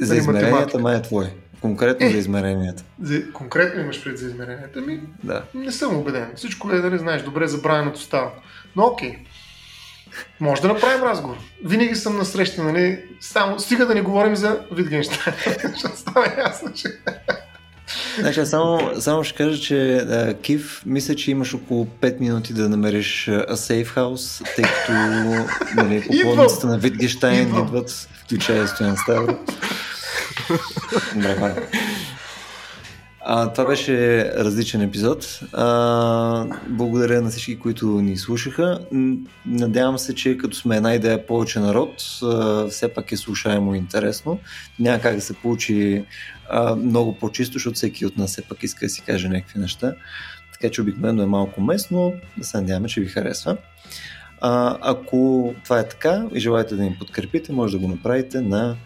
[0.00, 1.26] За нали, измеренията май е твой.
[1.60, 2.84] Конкретно е, за измеренията.
[3.02, 5.00] За, конкретно имаш пред за измеренията ми?
[5.24, 5.42] Да.
[5.54, 6.26] Не съм убеден.
[6.36, 8.30] Всичко е, да не знаеш, добре забравеното става.
[8.76, 9.16] Но окей.
[10.40, 11.36] Може да направим разговор.
[11.64, 13.04] Винаги съм на среща, нали?
[13.20, 15.36] Само, стига да не говорим за Витгенштайн.
[15.78, 16.88] Ще става ясно, че...
[18.18, 22.68] Значи, само, само ще кажа, че uh, Кив, мисля, че имаш около 5 минути да
[22.68, 24.92] намериш uh, сейф хаус, тъй като
[25.76, 29.38] нали, поклонниците на Витгенштайн идват, включая Стоян Ставро.
[31.14, 31.68] Добре,
[33.30, 35.40] а, това беше различен епизод.
[35.52, 38.78] А, благодаря на всички, които ни слушаха.
[39.46, 41.90] Надявам се, че като сме една идея повече народ,
[42.22, 44.38] а, все пак е слушаемо и интересно.
[44.78, 46.04] Няма как да се получи
[46.50, 49.94] а, много по-чисто, защото всеки от нас все пак иска да си каже някакви неща.
[50.52, 52.14] Така че обикновено е малко местно.
[52.36, 53.56] Да се надяваме, че ви харесва.
[54.40, 58.76] А, ако това е така и желаете да ни подкрепите, може да го направите на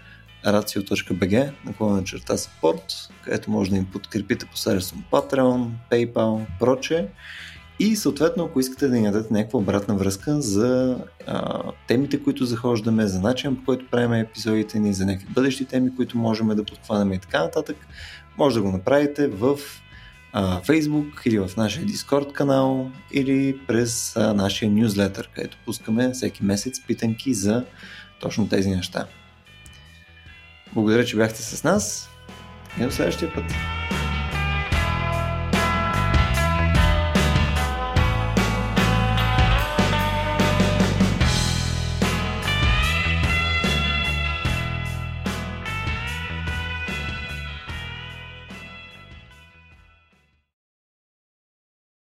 [0.44, 7.08] racio.bg, наклона черта support, където може да им подкрепите посредством Patreon, PayPal, проче.
[7.82, 13.06] И съответно, ако искате да ни дадете някаква обратна връзка за а, темите, които захождаме,
[13.06, 17.12] за начин по който правим епизодите ни, за някакви бъдещи теми, които можем да подхванем
[17.12, 17.76] и така нататък,
[18.38, 19.58] може да го направите в
[20.32, 26.44] а, Facebook или в нашия Discord канал или през а, нашия нюзлетър, където пускаме всеки
[26.44, 27.64] месец питанки за
[28.20, 29.06] точно тези неща.
[30.74, 32.08] Благодаря, че бяхте с нас
[32.80, 33.44] и до следващия път.